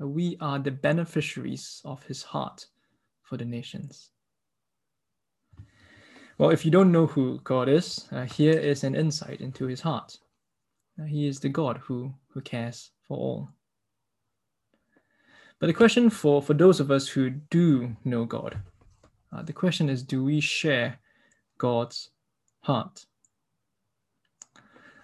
Uh, 0.00 0.06
we 0.06 0.36
are 0.40 0.58
the 0.58 0.70
beneficiaries 0.70 1.82
of 1.84 2.02
his 2.04 2.22
heart 2.22 2.66
for 3.22 3.36
the 3.36 3.44
nations. 3.44 4.10
Well, 6.40 6.48
if 6.48 6.64
you 6.64 6.70
don't 6.70 6.90
know 6.90 7.04
who 7.04 7.38
God 7.44 7.68
is, 7.68 8.08
uh, 8.12 8.22
here 8.22 8.58
is 8.58 8.82
an 8.82 8.94
insight 8.94 9.42
into 9.42 9.66
his 9.66 9.82
heart. 9.82 10.16
Uh, 10.98 11.04
he 11.04 11.26
is 11.28 11.38
the 11.38 11.50
God 11.50 11.76
who, 11.76 12.14
who 12.28 12.40
cares 12.40 12.92
for 13.06 13.18
all. 13.18 13.50
But 15.58 15.66
the 15.66 15.74
question 15.74 16.08
for, 16.08 16.40
for 16.40 16.54
those 16.54 16.80
of 16.80 16.90
us 16.90 17.06
who 17.08 17.28
do 17.28 17.94
know 18.06 18.24
God, 18.24 18.58
uh, 19.30 19.42
the 19.42 19.52
question 19.52 19.90
is 19.90 20.02
do 20.02 20.24
we 20.24 20.40
share 20.40 20.98
God's 21.58 22.08
heart? 22.60 23.04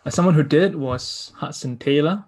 Uh, 0.07 0.09
someone 0.09 0.33
who 0.33 0.43
did 0.43 0.75
was 0.75 1.33
Hudson 1.37 1.77
Taylor, 1.77 2.25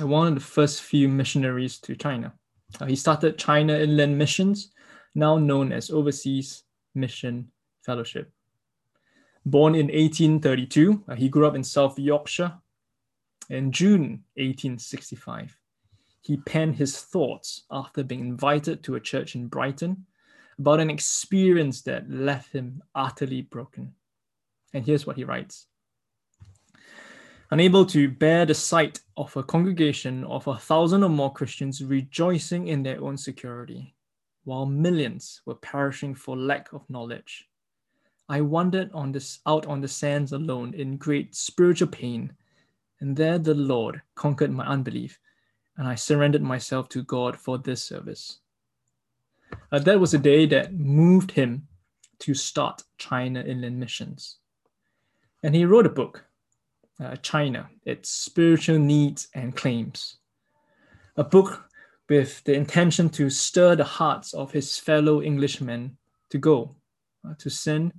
one 0.00 0.26
of 0.26 0.34
the 0.34 0.40
first 0.40 0.84
few 0.84 1.06
missionaries 1.06 1.78
to 1.80 1.94
China. 1.94 2.32
Uh, 2.80 2.86
he 2.86 2.96
started 2.96 3.36
China 3.36 3.74
Inland 3.74 4.16
Missions, 4.16 4.72
now 5.14 5.36
known 5.36 5.70
as 5.70 5.90
Overseas 5.90 6.64
Mission 6.94 7.52
Fellowship. 7.84 8.32
Born 9.50 9.74
in 9.74 9.86
1832, 9.86 11.04
uh, 11.08 11.14
he 11.14 11.30
grew 11.30 11.46
up 11.46 11.54
in 11.54 11.64
South 11.64 11.98
Yorkshire. 11.98 12.52
In 13.48 13.72
June 13.72 14.24
1865, 14.36 15.56
he 16.20 16.36
penned 16.36 16.76
his 16.76 17.00
thoughts 17.00 17.62
after 17.70 18.04
being 18.04 18.20
invited 18.20 18.84
to 18.84 18.96
a 18.96 19.00
church 19.00 19.34
in 19.34 19.46
Brighton 19.46 20.04
about 20.58 20.80
an 20.80 20.90
experience 20.90 21.80
that 21.82 22.10
left 22.10 22.52
him 22.52 22.82
utterly 22.94 23.40
broken. 23.40 23.94
And 24.74 24.84
here's 24.84 25.06
what 25.06 25.16
he 25.16 25.24
writes 25.24 25.66
Unable 27.50 27.86
to 27.86 28.10
bear 28.10 28.44
the 28.44 28.52
sight 28.52 29.00
of 29.16 29.34
a 29.34 29.42
congregation 29.42 30.24
of 30.24 30.46
a 30.46 30.58
thousand 30.58 31.04
or 31.04 31.08
more 31.08 31.32
Christians 31.32 31.82
rejoicing 31.82 32.68
in 32.68 32.82
their 32.82 33.02
own 33.02 33.16
security, 33.16 33.94
while 34.44 34.66
millions 34.66 35.40
were 35.46 35.54
perishing 35.54 36.14
for 36.14 36.36
lack 36.36 36.70
of 36.74 36.84
knowledge 36.90 37.47
I 38.28 38.42
wandered 38.42 38.90
on 38.92 39.12
this 39.12 39.40
out 39.46 39.66
on 39.66 39.80
the 39.80 39.88
sands 39.88 40.32
alone 40.32 40.74
in 40.74 40.98
great 40.98 41.34
spiritual 41.34 41.88
pain, 41.88 42.32
and 43.00 43.16
there 43.16 43.38
the 43.38 43.54
Lord 43.54 44.02
conquered 44.14 44.52
my 44.52 44.66
unbelief, 44.66 45.18
and 45.76 45.88
I 45.88 45.94
surrendered 45.94 46.42
myself 46.42 46.88
to 46.90 47.02
God 47.04 47.36
for 47.36 47.56
this 47.56 47.82
service. 47.82 48.40
Uh, 49.72 49.78
that 49.78 49.98
was 49.98 50.12
a 50.12 50.18
day 50.18 50.44
that 50.46 50.74
moved 50.74 51.30
him 51.30 51.66
to 52.18 52.34
start 52.34 52.82
China 52.98 53.40
Inland 53.40 53.78
Missions. 53.78 54.36
And 55.42 55.54
he 55.54 55.64
wrote 55.64 55.86
a 55.86 55.90
book, 55.90 56.24
uh, 57.00 57.16
China, 57.16 57.70
Its 57.84 58.10
Spiritual 58.10 58.78
Needs 58.78 59.28
and 59.34 59.56
Claims. 59.56 60.16
A 61.16 61.24
book 61.24 61.64
with 62.08 62.42
the 62.44 62.54
intention 62.54 63.08
to 63.10 63.30
stir 63.30 63.76
the 63.76 63.84
hearts 63.84 64.34
of 64.34 64.52
his 64.52 64.76
fellow 64.78 65.22
Englishmen 65.22 65.96
to 66.30 66.38
go, 66.38 66.74
uh, 67.26 67.34
to 67.38 67.48
sin, 67.48 67.92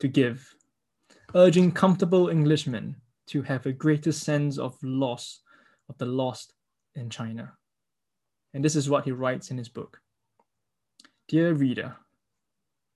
to 0.00 0.08
give, 0.08 0.54
urging 1.34 1.72
comfortable 1.72 2.28
Englishmen 2.28 2.96
to 3.26 3.42
have 3.42 3.66
a 3.66 3.72
greater 3.72 4.12
sense 4.12 4.58
of 4.58 4.76
loss 4.82 5.40
of 5.88 5.98
the 5.98 6.06
lost 6.06 6.52
in 6.94 7.10
China. 7.10 7.52
And 8.54 8.64
this 8.64 8.76
is 8.76 8.88
what 8.88 9.04
he 9.04 9.12
writes 9.12 9.50
in 9.50 9.58
his 9.58 9.68
book. 9.68 10.00
Dear 11.28 11.52
reader, 11.54 11.96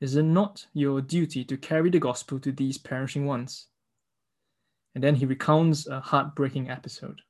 is 0.00 0.16
it 0.16 0.22
not 0.22 0.66
your 0.72 1.00
duty 1.00 1.44
to 1.44 1.56
carry 1.56 1.90
the 1.90 1.98
gospel 1.98 2.38
to 2.40 2.52
these 2.52 2.78
perishing 2.78 3.26
ones? 3.26 3.66
And 4.94 5.04
then 5.04 5.14
he 5.14 5.26
recounts 5.26 5.86
a 5.86 6.00
heartbreaking 6.00 6.70
episode. 6.70 7.20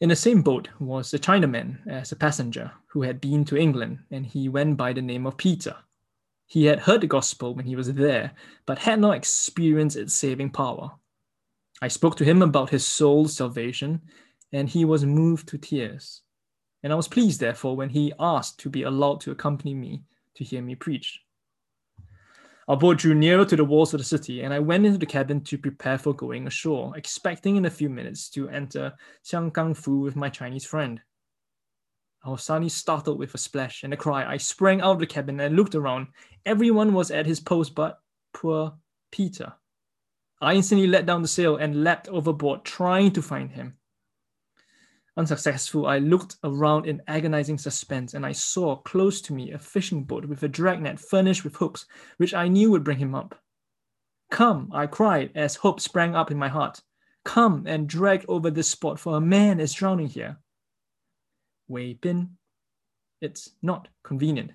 In 0.00 0.08
the 0.08 0.16
same 0.16 0.42
boat 0.42 0.68
was 0.78 1.12
a 1.12 1.18
Chinaman 1.18 1.84
as 1.88 2.12
a 2.12 2.16
passenger 2.16 2.70
who 2.86 3.02
had 3.02 3.20
been 3.20 3.44
to 3.46 3.56
England, 3.56 3.98
and 4.12 4.24
he 4.24 4.48
went 4.48 4.76
by 4.76 4.92
the 4.92 5.02
name 5.02 5.26
of 5.26 5.36
Peter. 5.36 5.74
He 6.48 6.64
had 6.64 6.80
heard 6.80 7.02
the 7.02 7.06
gospel 7.06 7.54
when 7.54 7.66
he 7.66 7.76
was 7.76 7.92
there, 7.92 8.32
but 8.64 8.78
had 8.78 9.00
not 9.00 9.14
experienced 9.14 9.98
its 9.98 10.14
saving 10.14 10.50
power. 10.50 10.92
I 11.82 11.88
spoke 11.88 12.16
to 12.16 12.24
him 12.24 12.40
about 12.40 12.70
his 12.70 12.86
soul's 12.86 13.36
salvation, 13.36 14.00
and 14.50 14.66
he 14.66 14.86
was 14.86 15.04
moved 15.04 15.46
to 15.48 15.58
tears. 15.58 16.22
And 16.82 16.90
I 16.90 16.96
was 16.96 17.06
pleased, 17.06 17.38
therefore, 17.38 17.76
when 17.76 17.90
he 17.90 18.14
asked 18.18 18.60
to 18.60 18.70
be 18.70 18.84
allowed 18.84 19.20
to 19.22 19.30
accompany 19.30 19.74
me 19.74 20.02
to 20.36 20.44
hear 20.44 20.62
me 20.62 20.74
preach. 20.74 21.20
Our 22.66 22.78
boat 22.78 22.96
drew 22.96 23.14
nearer 23.14 23.44
to 23.44 23.56
the 23.56 23.64
walls 23.64 23.92
of 23.92 23.98
the 23.98 24.04
city, 24.04 24.40
and 24.40 24.54
I 24.54 24.58
went 24.58 24.86
into 24.86 24.98
the 24.98 25.06
cabin 25.06 25.42
to 25.42 25.58
prepare 25.58 25.98
for 25.98 26.14
going 26.14 26.46
ashore, 26.46 26.96
expecting 26.96 27.56
in 27.56 27.66
a 27.66 27.70
few 27.70 27.90
minutes 27.90 28.30
to 28.30 28.48
enter 28.48 28.94
Xianggang 29.22 29.76
Fu 29.76 30.00
with 30.00 30.16
my 30.16 30.30
Chinese 30.30 30.64
friend. 30.64 31.00
I 32.28 32.32
was 32.32 32.42
suddenly 32.42 32.68
startled 32.68 33.18
with 33.18 33.34
a 33.34 33.38
splash 33.38 33.84
and 33.84 33.94
a 33.94 33.96
cry. 33.96 34.30
I 34.30 34.36
sprang 34.36 34.82
out 34.82 34.92
of 34.92 34.98
the 34.98 35.06
cabin 35.06 35.40
and 35.40 35.56
looked 35.56 35.74
around. 35.74 36.08
Everyone 36.44 36.92
was 36.92 37.10
at 37.10 37.24
his 37.24 37.40
post 37.40 37.74
but 37.74 38.02
poor 38.34 38.74
Peter. 39.10 39.54
I 40.38 40.52
instantly 40.52 40.86
let 40.86 41.06
down 41.06 41.22
the 41.22 41.28
sail 41.28 41.56
and 41.56 41.82
leapt 41.82 42.06
overboard, 42.08 42.66
trying 42.66 43.12
to 43.12 43.22
find 43.22 43.50
him. 43.50 43.78
Unsuccessful, 45.16 45.86
I 45.86 46.00
looked 46.00 46.36
around 46.44 46.84
in 46.84 47.00
agonizing 47.08 47.56
suspense 47.56 48.12
and 48.12 48.26
I 48.26 48.32
saw 48.32 48.76
close 48.76 49.22
to 49.22 49.32
me 49.32 49.52
a 49.52 49.58
fishing 49.58 50.04
boat 50.04 50.26
with 50.26 50.42
a 50.42 50.48
dragnet 50.48 51.00
furnished 51.00 51.44
with 51.44 51.56
hooks, 51.56 51.86
which 52.18 52.34
I 52.34 52.46
knew 52.46 52.70
would 52.72 52.84
bring 52.84 52.98
him 52.98 53.14
up. 53.14 53.40
Come, 54.30 54.70
I 54.74 54.86
cried 54.86 55.30
as 55.34 55.56
hope 55.56 55.80
sprang 55.80 56.14
up 56.14 56.30
in 56.30 56.36
my 56.36 56.48
heart. 56.48 56.82
Come 57.24 57.64
and 57.66 57.88
drag 57.88 58.26
over 58.28 58.50
this 58.50 58.68
spot, 58.68 59.00
for 59.00 59.16
a 59.16 59.20
man 59.20 59.60
is 59.60 59.72
drowning 59.72 60.08
here. 60.08 60.36
Wei 61.68 61.94
Bin, 61.94 62.30
it's 63.20 63.50
not 63.62 63.88
convenient, 64.02 64.52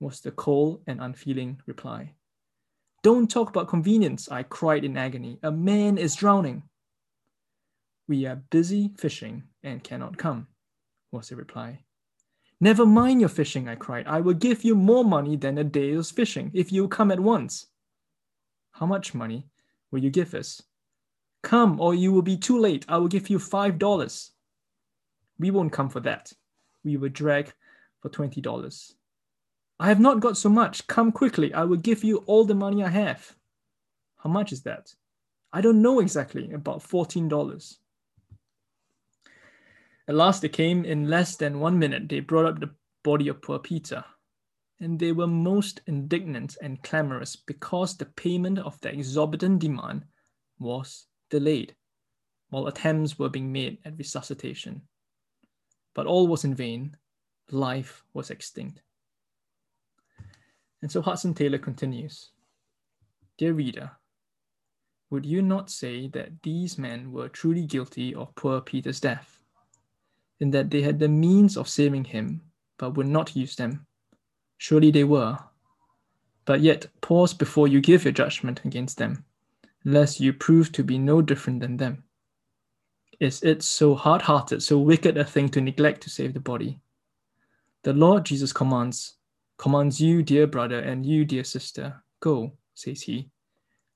was 0.00 0.20
the 0.20 0.32
cold 0.32 0.82
and 0.86 1.00
unfeeling 1.00 1.60
reply. 1.66 2.12
Don't 3.02 3.30
talk 3.30 3.48
about 3.48 3.68
convenience, 3.68 4.28
I 4.30 4.42
cried 4.42 4.84
in 4.84 4.96
agony. 4.96 5.38
A 5.42 5.50
man 5.50 5.96
is 5.96 6.16
drowning. 6.16 6.62
We 8.08 8.26
are 8.26 8.42
busy 8.50 8.90
fishing 8.98 9.44
and 9.62 9.82
cannot 9.82 10.18
come, 10.18 10.48
was 11.12 11.28
the 11.28 11.36
reply. 11.36 11.80
Never 12.60 12.86
mind 12.86 13.20
your 13.20 13.28
fishing, 13.28 13.68
I 13.68 13.74
cried. 13.74 14.06
I 14.06 14.20
will 14.20 14.34
give 14.34 14.64
you 14.64 14.74
more 14.74 15.04
money 15.04 15.36
than 15.36 15.58
a 15.58 15.64
day's 15.64 16.10
fishing 16.10 16.50
if 16.54 16.72
you 16.72 16.88
come 16.88 17.10
at 17.10 17.20
once. 17.20 17.66
How 18.72 18.86
much 18.86 19.14
money 19.14 19.46
will 19.90 20.02
you 20.02 20.10
give 20.10 20.34
us? 20.34 20.62
Come, 21.42 21.80
or 21.80 21.94
you 21.94 22.12
will 22.12 22.22
be 22.22 22.36
too 22.36 22.58
late. 22.58 22.84
I 22.88 22.96
will 22.98 23.08
give 23.08 23.30
you 23.30 23.38
five 23.38 23.78
dollars. 23.78 24.32
We 25.38 25.50
won't 25.50 25.72
come 25.72 25.90
for 25.90 26.00
that. 26.00 26.32
We 26.86 26.96
will 26.96 27.08
drag 27.08 27.52
for 28.00 28.10
twenty 28.10 28.40
dollars. 28.40 28.94
I 29.80 29.88
have 29.88 29.98
not 29.98 30.20
got 30.20 30.36
so 30.36 30.48
much. 30.48 30.86
Come 30.86 31.10
quickly. 31.10 31.52
I 31.52 31.64
will 31.64 31.76
give 31.76 32.04
you 32.04 32.18
all 32.28 32.44
the 32.44 32.54
money 32.54 32.84
I 32.84 32.88
have. 32.88 33.34
How 34.18 34.30
much 34.30 34.52
is 34.52 34.62
that? 34.62 34.94
I 35.52 35.60
don't 35.60 35.82
know 35.82 35.98
exactly, 35.98 36.52
about 36.52 36.82
$14. 36.82 37.76
At 40.08 40.14
last 40.14 40.42
they 40.42 40.48
came 40.48 40.84
in 40.84 41.10
less 41.10 41.34
than 41.34 41.58
one 41.58 41.76
minute. 41.76 42.08
They 42.08 42.20
brought 42.20 42.46
up 42.46 42.60
the 42.60 42.70
body 43.02 43.26
of 43.26 43.42
poor 43.42 43.58
Peter. 43.58 44.04
And 44.78 44.98
they 44.98 45.10
were 45.10 45.26
most 45.26 45.80
indignant 45.86 46.56
and 46.62 46.82
clamorous 46.84 47.34
because 47.34 47.96
the 47.96 48.06
payment 48.06 48.60
of 48.60 48.80
the 48.80 48.92
exorbitant 48.92 49.58
demand 49.58 50.04
was 50.60 51.06
delayed, 51.30 51.74
while 52.50 52.68
attempts 52.68 53.18
were 53.18 53.28
being 53.28 53.50
made 53.50 53.78
at 53.84 53.98
resuscitation. 53.98 54.82
But 55.96 56.06
all 56.06 56.28
was 56.28 56.44
in 56.44 56.54
vain. 56.54 56.96
Life 57.50 58.04
was 58.14 58.30
extinct. 58.30 58.82
And 60.82 60.92
so 60.92 61.02
Hudson 61.02 61.34
Taylor 61.34 61.58
continues 61.58 62.30
Dear 63.38 63.54
reader, 63.54 63.90
would 65.10 65.26
you 65.26 65.42
not 65.42 65.70
say 65.70 66.06
that 66.08 66.42
these 66.44 66.78
men 66.78 67.10
were 67.10 67.28
truly 67.28 67.66
guilty 67.66 68.14
of 68.14 68.32
poor 68.36 68.60
Peter's 68.60 69.00
death? 69.00 69.36
in 70.40 70.50
that 70.50 70.70
they 70.70 70.82
had 70.82 70.98
the 70.98 71.08
means 71.08 71.56
of 71.56 71.68
saving 71.68 72.04
him, 72.04 72.42
but 72.78 72.96
would 72.96 73.06
not 73.06 73.36
use 73.36 73.56
them. 73.56 73.86
Surely 74.58 74.90
they 74.90 75.04
were. 75.04 75.38
But 76.44 76.60
yet 76.60 76.86
pause 77.00 77.34
before 77.34 77.68
you 77.68 77.80
give 77.80 78.04
your 78.04 78.12
judgment 78.12 78.60
against 78.64 78.98
them, 78.98 79.24
lest 79.84 80.20
you 80.20 80.32
prove 80.32 80.72
to 80.72 80.84
be 80.84 80.98
no 80.98 81.22
different 81.22 81.60
than 81.60 81.76
them. 81.76 82.04
Is 83.18 83.42
it 83.42 83.62
so 83.62 83.94
hard 83.94 84.22
hearted, 84.22 84.62
so 84.62 84.78
wicked 84.78 85.16
a 85.16 85.24
thing 85.24 85.48
to 85.50 85.60
neglect 85.60 86.02
to 86.02 86.10
save 86.10 86.34
the 86.34 86.40
body? 86.40 86.78
The 87.82 87.94
Lord 87.94 88.26
Jesus 88.26 88.52
commands, 88.52 89.14
commands 89.56 90.00
you, 90.00 90.22
dear 90.22 90.46
brother, 90.46 90.80
and 90.80 91.06
you, 91.06 91.24
dear 91.24 91.44
sister, 91.44 92.02
go, 92.20 92.52
says 92.74 93.02
he. 93.02 93.30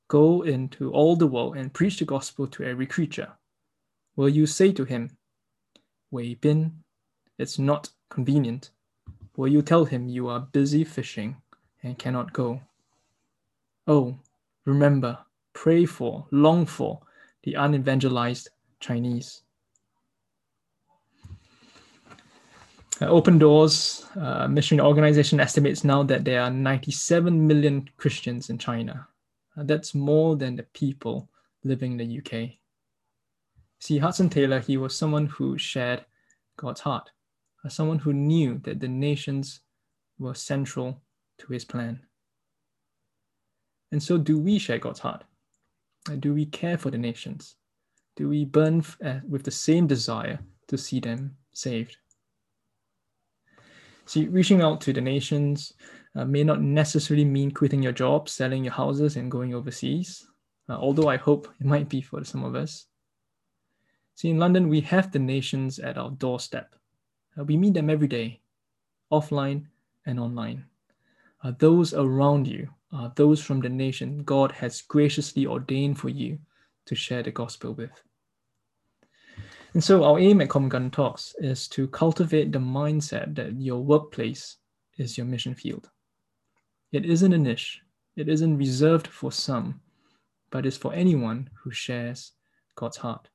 Go 0.09 0.42
into 0.42 0.90
all 0.92 1.16
the 1.16 1.26
world 1.26 1.56
and 1.56 1.72
preach 1.72 1.98
the 1.98 2.04
gospel 2.06 2.46
to 2.46 2.64
every 2.64 2.87
creature. 2.87 3.33
Will 4.16 4.28
you 4.28 4.46
say 4.46 4.72
to 4.72 4.85
him, 4.85 5.11
Wei 6.11 6.35
Bin, 6.35 6.83
it's 7.38 7.59
not 7.59 7.90
convenient. 8.09 8.70
Will 9.37 9.48
you 9.48 9.61
tell 9.62 9.85
him 9.85 10.09
you 10.09 10.28
are 10.28 10.40
busy 10.40 10.83
fishing 10.83 11.37
and 11.83 11.98
cannot 11.98 12.33
go? 12.33 12.61
Oh, 13.87 14.18
remember, 14.64 15.18
pray 15.52 15.85
for, 15.85 16.26
long 16.30 16.64
for 16.64 17.00
the 17.42 17.54
unevangelized 17.54 18.48
Chinese. 18.80 19.42
Uh, 23.00 23.06
Open 23.06 23.38
Doors 23.38 24.04
uh, 24.16 24.46
Mission 24.48 24.80
Organization 24.80 25.40
estimates 25.40 25.84
now 25.84 26.02
that 26.02 26.24
there 26.24 26.42
are 26.42 26.50
97 26.50 27.46
million 27.46 27.88
Christians 27.96 28.50
in 28.50 28.58
China. 28.58 29.06
Uh, 29.56 29.62
that's 29.64 29.94
more 29.94 30.36
than 30.36 30.56
the 30.56 30.64
people 30.74 31.30
living 31.64 31.98
in 31.98 31.98
the 31.98 32.18
UK. 32.18 32.50
See, 33.78 33.98
Hudson 33.98 34.28
Taylor, 34.28 34.60
he 34.60 34.76
was 34.76 34.94
someone 34.94 35.26
who 35.26 35.56
shared 35.56 36.04
God's 36.58 36.80
heart, 36.80 37.10
as 37.64 37.74
someone 37.74 37.98
who 37.98 38.12
knew 38.12 38.58
that 38.64 38.80
the 38.80 38.88
nations 38.88 39.60
were 40.18 40.34
central 40.34 41.00
to 41.38 41.52
his 41.52 41.64
plan. 41.64 42.00
And 43.92 44.02
so, 44.02 44.18
do 44.18 44.38
we 44.38 44.58
share 44.58 44.78
God's 44.78 45.00
heart? 45.00 45.24
Do 46.20 46.34
we 46.34 46.46
care 46.46 46.76
for 46.76 46.90
the 46.90 46.98
nations? 46.98 47.56
Do 48.20 48.28
we 48.28 48.44
burn 48.44 48.85
uh, 49.02 49.20
with 49.26 49.44
the 49.44 49.50
same 49.50 49.87
desire 49.87 50.38
to 50.68 50.76
see 50.76 51.00
them 51.00 51.38
saved? 51.54 51.96
See, 54.04 54.28
reaching 54.28 54.61
out 54.61 54.83
to 54.83 54.92
the 54.92 55.00
nations 55.00 55.72
uh, 56.14 56.26
may 56.26 56.44
not 56.44 56.61
necessarily 56.61 57.24
mean 57.24 57.50
quitting 57.50 57.83
your 57.83 57.92
job, 57.92 58.28
selling 58.28 58.62
your 58.62 58.74
houses, 58.74 59.16
and 59.16 59.30
going 59.30 59.54
overseas, 59.54 60.26
uh, 60.68 60.74
although 60.74 61.09
I 61.09 61.16
hope 61.16 61.48
it 61.61 61.66
might 61.66 61.88
be 61.88 62.02
for 62.02 62.22
some 62.22 62.44
of 62.44 62.54
us. 62.54 62.88
See, 64.16 64.28
in 64.28 64.37
London, 64.37 64.68
we 64.68 64.83
have 64.83 65.11
the 65.11 65.18
nations 65.18 65.78
at 65.78 65.96
our 65.96 66.11
doorstep. 66.11 66.74
Uh, 67.38 67.44
we 67.44 67.56
meet 67.56 67.72
them 67.72 67.88
every 67.88 68.09
day, 68.09 68.42
offline 69.11 69.64
and 70.04 70.20
online. 70.20 70.66
Uh, 71.42 71.52
those 71.59 71.94
around 71.94 72.46
you 72.46 72.68
are 72.92 73.11
those 73.16 73.42
from 73.42 73.61
the 73.61 73.70
nation 73.70 74.24
God 74.24 74.52
has 74.52 74.83
graciously 74.83 75.46
ordained 75.46 75.98
for 75.98 76.11
you 76.11 76.38
to 76.85 76.94
share 76.94 77.22
the 77.22 77.30
gospel 77.30 77.72
with. 77.72 78.02
And 79.72 79.83
so, 79.83 80.02
our 80.02 80.18
aim 80.18 80.40
at 80.40 80.50
Covent 80.50 80.72
Garden 80.72 80.90
Talks 80.90 81.35
is 81.38 81.68
to 81.68 81.87
cultivate 81.88 82.50
the 82.50 82.59
mindset 82.59 83.37
that 83.37 83.61
your 83.61 83.78
workplace 83.78 84.56
is 84.98 85.16
your 85.16 85.26
mission 85.26 85.54
field. 85.54 85.88
It 86.92 87.06
isn't 87.06 87.33
a 87.33 87.38
niche, 87.38 87.80
It 88.16 88.28
isn't 88.28 88.59
reserved 88.59 89.06
for 89.06 89.30
some, 89.30 89.80
but 90.50 90.66
is 90.66 90.76
for 90.76 90.92
anyone 90.92 91.48
who 91.54 91.70
shares 91.70 92.33
God's 92.74 92.96
heart. 92.96 93.28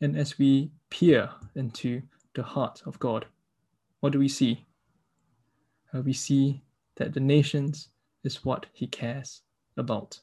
And 0.00 0.16
as 0.16 0.36
we 0.36 0.72
peer 0.90 1.30
into 1.54 2.02
the 2.34 2.42
heart 2.42 2.82
of 2.84 2.98
God, 2.98 3.26
what 4.00 4.12
do 4.12 4.18
we 4.18 4.28
see? 4.28 4.66
Uh, 5.94 6.02
we 6.02 6.12
see 6.12 6.62
that 6.96 7.14
the 7.14 7.20
nations 7.20 7.88
is 8.24 8.44
what 8.44 8.66
he 8.72 8.88
cares 8.88 9.42
about. 9.76 10.18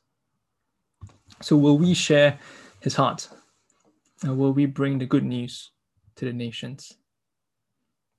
So, 1.41 1.55
will 1.55 1.77
we 1.77 1.93
share 1.93 2.37
his 2.81 2.95
heart? 2.95 3.29
Or 4.25 4.33
will 4.33 4.53
we 4.53 4.65
bring 4.65 4.97
the 4.97 5.05
good 5.05 5.23
news 5.23 5.71
to 6.15 6.25
the 6.25 6.33
nations? 6.33 6.97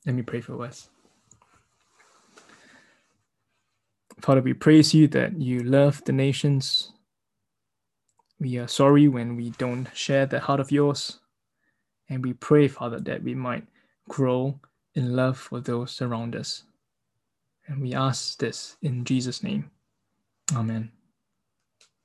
Let 0.05 0.14
me 0.14 0.23
pray 0.23 0.40
for 0.40 0.62
us. 0.64 0.88
Father, 4.21 4.40
we 4.40 4.55
praise 4.55 4.95
you 4.95 5.09
that 5.09 5.40
you 5.40 5.61
love 5.61 6.03
the 6.05 6.12
nations. 6.12 6.92
We 8.38 8.59
are 8.59 8.69
sorry 8.69 9.09
when 9.09 9.37
we 9.37 9.51
don't 9.51 9.88
share 9.95 10.27
the 10.27 10.40
heart 10.40 10.61
of 10.61 10.71
yours. 10.71 11.19
And 12.09 12.25
we 12.25 12.33
pray, 12.35 12.69
Father, 12.69 13.01
that 13.01 13.23
we 13.23 13.35
might 13.35 13.66
grow 14.09 14.61
in 14.95 15.16
love 15.16 15.37
for 15.38 15.61
those 15.61 16.01
around 16.01 16.37
us. 16.37 16.62
And 17.66 17.83
we 17.83 17.95
ask 17.95 18.38
this 18.38 18.77
in 18.81 19.05
Jesus' 19.05 19.42
name. 19.42 19.71
Amen. 20.55 20.92